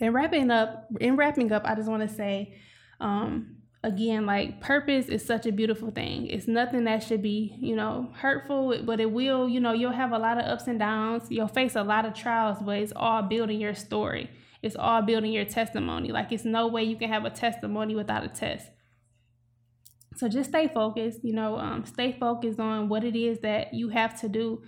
in 0.00 0.12
wrapping 0.12 0.50
up 0.50 0.86
in 1.00 1.16
wrapping 1.16 1.52
up, 1.52 1.62
I 1.64 1.74
just 1.74 1.88
want 1.88 2.08
to 2.08 2.14
say 2.14 2.56
um 3.00 3.56
again 3.84 4.26
like 4.26 4.60
purpose 4.60 5.06
is 5.06 5.24
such 5.24 5.46
a 5.46 5.52
beautiful 5.52 5.90
thing. 5.90 6.26
It's 6.26 6.48
nothing 6.48 6.84
that 6.84 7.02
should 7.02 7.22
be 7.22 7.56
you 7.60 7.76
know 7.76 8.10
hurtful 8.16 8.82
but 8.84 8.98
it 8.98 9.10
will 9.10 9.48
you 9.48 9.60
know 9.60 9.72
you'll 9.72 9.92
have 9.92 10.12
a 10.12 10.18
lot 10.18 10.38
of 10.38 10.44
ups 10.44 10.66
and 10.66 10.78
downs. 10.78 11.24
You'll 11.30 11.48
face 11.48 11.76
a 11.76 11.84
lot 11.84 12.04
of 12.04 12.14
trials 12.14 12.58
but 12.60 12.78
it's 12.78 12.92
all 12.96 13.22
building 13.22 13.60
your 13.60 13.74
story. 13.74 14.30
It's 14.62 14.76
all 14.76 15.02
building 15.02 15.32
your 15.32 15.44
testimony. 15.44 16.10
Like 16.10 16.32
it's 16.32 16.44
no 16.44 16.66
way 16.66 16.82
you 16.84 16.96
can 16.96 17.10
have 17.10 17.24
a 17.24 17.30
testimony 17.30 17.94
without 17.94 18.24
a 18.24 18.28
test. 18.28 18.70
So 20.16 20.28
just 20.28 20.50
stay 20.50 20.68
focused 20.68 21.20
you 21.22 21.34
know 21.34 21.58
um, 21.58 21.84
stay 21.84 22.16
focused 22.18 22.58
on 22.58 22.88
what 22.88 23.04
it 23.04 23.14
is 23.14 23.40
that 23.40 23.74
you 23.74 23.90
have 23.90 24.18
to 24.20 24.28
do 24.28 24.62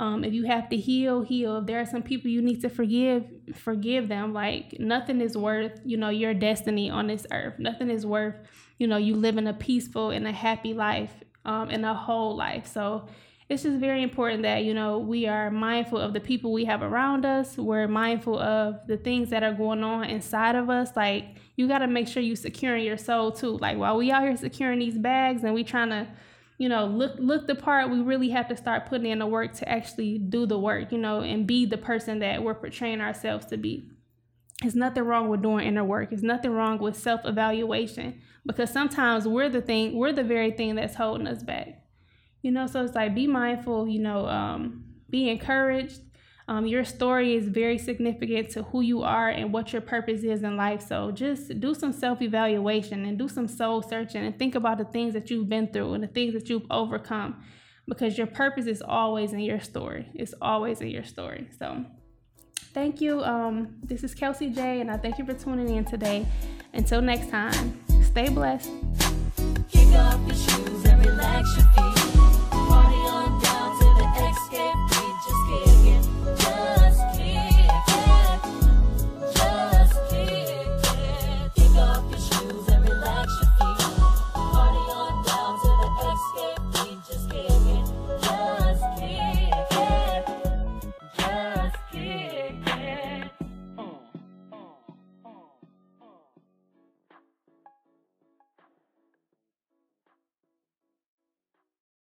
um, 0.00 0.24
if 0.24 0.32
you 0.32 0.44
have 0.44 0.70
to 0.70 0.78
heal, 0.78 1.20
heal. 1.20 1.58
If 1.58 1.66
there 1.66 1.78
are 1.78 1.84
some 1.84 2.02
people 2.02 2.30
you 2.30 2.40
need 2.40 2.62
to 2.62 2.70
forgive, 2.70 3.26
forgive 3.54 4.08
them. 4.08 4.32
Like 4.32 4.80
nothing 4.80 5.20
is 5.20 5.36
worth, 5.36 5.78
you 5.84 5.98
know, 5.98 6.08
your 6.08 6.32
destiny 6.32 6.88
on 6.88 7.06
this 7.06 7.26
earth. 7.30 7.58
Nothing 7.58 7.90
is 7.90 8.06
worth, 8.06 8.34
you 8.78 8.86
know, 8.86 8.96
you 8.96 9.14
living 9.14 9.46
a 9.46 9.52
peaceful 9.52 10.08
and 10.08 10.26
a 10.26 10.32
happy 10.32 10.72
life, 10.72 11.12
um, 11.44 11.68
and 11.68 11.84
a 11.84 11.92
whole 11.92 12.34
life. 12.34 12.66
So 12.66 13.08
it's 13.50 13.64
just 13.64 13.76
very 13.76 14.02
important 14.02 14.44
that 14.44 14.64
you 14.64 14.72
know 14.72 14.98
we 14.98 15.26
are 15.26 15.50
mindful 15.50 15.98
of 15.98 16.14
the 16.14 16.20
people 16.20 16.50
we 16.50 16.64
have 16.64 16.82
around 16.82 17.26
us. 17.26 17.58
We're 17.58 17.86
mindful 17.86 18.38
of 18.38 18.76
the 18.86 18.96
things 18.96 19.28
that 19.30 19.42
are 19.42 19.52
going 19.52 19.84
on 19.84 20.04
inside 20.04 20.54
of 20.54 20.70
us. 20.70 20.96
Like 20.96 21.36
you 21.56 21.68
got 21.68 21.80
to 21.80 21.88
make 21.88 22.08
sure 22.08 22.22
you 22.22 22.36
securing 22.36 22.86
your 22.86 22.96
soul 22.96 23.32
too. 23.32 23.58
Like 23.58 23.76
while 23.76 23.98
we 23.98 24.10
out 24.10 24.22
here 24.22 24.34
securing 24.36 24.78
these 24.78 24.96
bags 24.96 25.44
and 25.44 25.52
we 25.52 25.62
trying 25.62 25.90
to 25.90 26.06
you 26.60 26.68
know, 26.68 26.84
look 26.84 27.14
look 27.16 27.46
the 27.46 27.54
part. 27.54 27.90
We 27.90 28.02
really 28.02 28.28
have 28.28 28.48
to 28.48 28.56
start 28.56 28.84
putting 28.84 29.10
in 29.10 29.20
the 29.20 29.26
work 29.26 29.54
to 29.54 29.68
actually 29.68 30.18
do 30.18 30.44
the 30.44 30.58
work, 30.58 30.92
you 30.92 30.98
know, 30.98 31.22
and 31.22 31.46
be 31.46 31.64
the 31.64 31.78
person 31.78 32.18
that 32.18 32.42
we're 32.42 32.54
portraying 32.54 33.00
ourselves 33.00 33.46
to 33.46 33.56
be. 33.56 33.88
There's 34.60 34.76
nothing 34.76 35.04
wrong 35.04 35.30
with 35.30 35.40
doing 35.40 35.66
inner 35.66 35.82
work. 35.84 36.10
There's 36.10 36.22
nothing 36.22 36.50
wrong 36.50 36.76
with 36.76 36.98
self-evaluation 36.98 38.20
because 38.44 38.70
sometimes 38.70 39.26
we're 39.26 39.48
the 39.48 39.62
thing, 39.62 39.96
we're 39.96 40.12
the 40.12 40.22
very 40.22 40.50
thing 40.50 40.74
that's 40.74 40.96
holding 40.96 41.26
us 41.26 41.42
back. 41.42 41.82
You 42.42 42.50
know, 42.50 42.66
so 42.66 42.84
it's 42.84 42.94
like 42.94 43.14
be 43.14 43.26
mindful, 43.26 43.88
you 43.88 44.00
know, 44.00 44.26
um, 44.26 44.84
be 45.08 45.30
encouraged, 45.30 46.02
um, 46.50 46.66
your 46.66 46.84
story 46.84 47.36
is 47.36 47.46
very 47.46 47.78
significant 47.78 48.50
to 48.50 48.64
who 48.64 48.80
you 48.80 49.02
are 49.02 49.28
and 49.28 49.52
what 49.52 49.72
your 49.72 49.80
purpose 49.80 50.24
is 50.24 50.42
in 50.42 50.56
life. 50.56 50.84
So 50.84 51.12
just 51.12 51.60
do 51.60 51.74
some 51.74 51.92
self 51.92 52.20
evaluation 52.20 53.04
and 53.04 53.16
do 53.16 53.28
some 53.28 53.46
soul 53.46 53.82
searching 53.82 54.26
and 54.26 54.36
think 54.36 54.56
about 54.56 54.78
the 54.78 54.84
things 54.84 55.14
that 55.14 55.30
you've 55.30 55.48
been 55.48 55.68
through 55.68 55.94
and 55.94 56.02
the 56.02 56.08
things 56.08 56.34
that 56.34 56.50
you've 56.50 56.66
overcome 56.68 57.40
because 57.86 58.18
your 58.18 58.26
purpose 58.26 58.66
is 58.66 58.82
always 58.82 59.32
in 59.32 59.38
your 59.38 59.60
story. 59.60 60.10
It's 60.12 60.34
always 60.42 60.80
in 60.80 60.88
your 60.88 61.04
story. 61.04 61.48
So 61.56 61.84
thank 62.74 63.00
you. 63.00 63.22
Um, 63.22 63.76
this 63.84 64.02
is 64.02 64.12
Kelsey 64.12 64.50
J, 64.50 64.80
and 64.80 64.90
I 64.90 64.96
thank 64.96 65.18
you 65.18 65.24
for 65.24 65.34
tuning 65.34 65.76
in 65.76 65.84
today. 65.84 66.26
Until 66.72 67.00
next 67.00 67.30
time, 67.30 67.78
stay 68.02 68.28
blessed. 68.28 68.70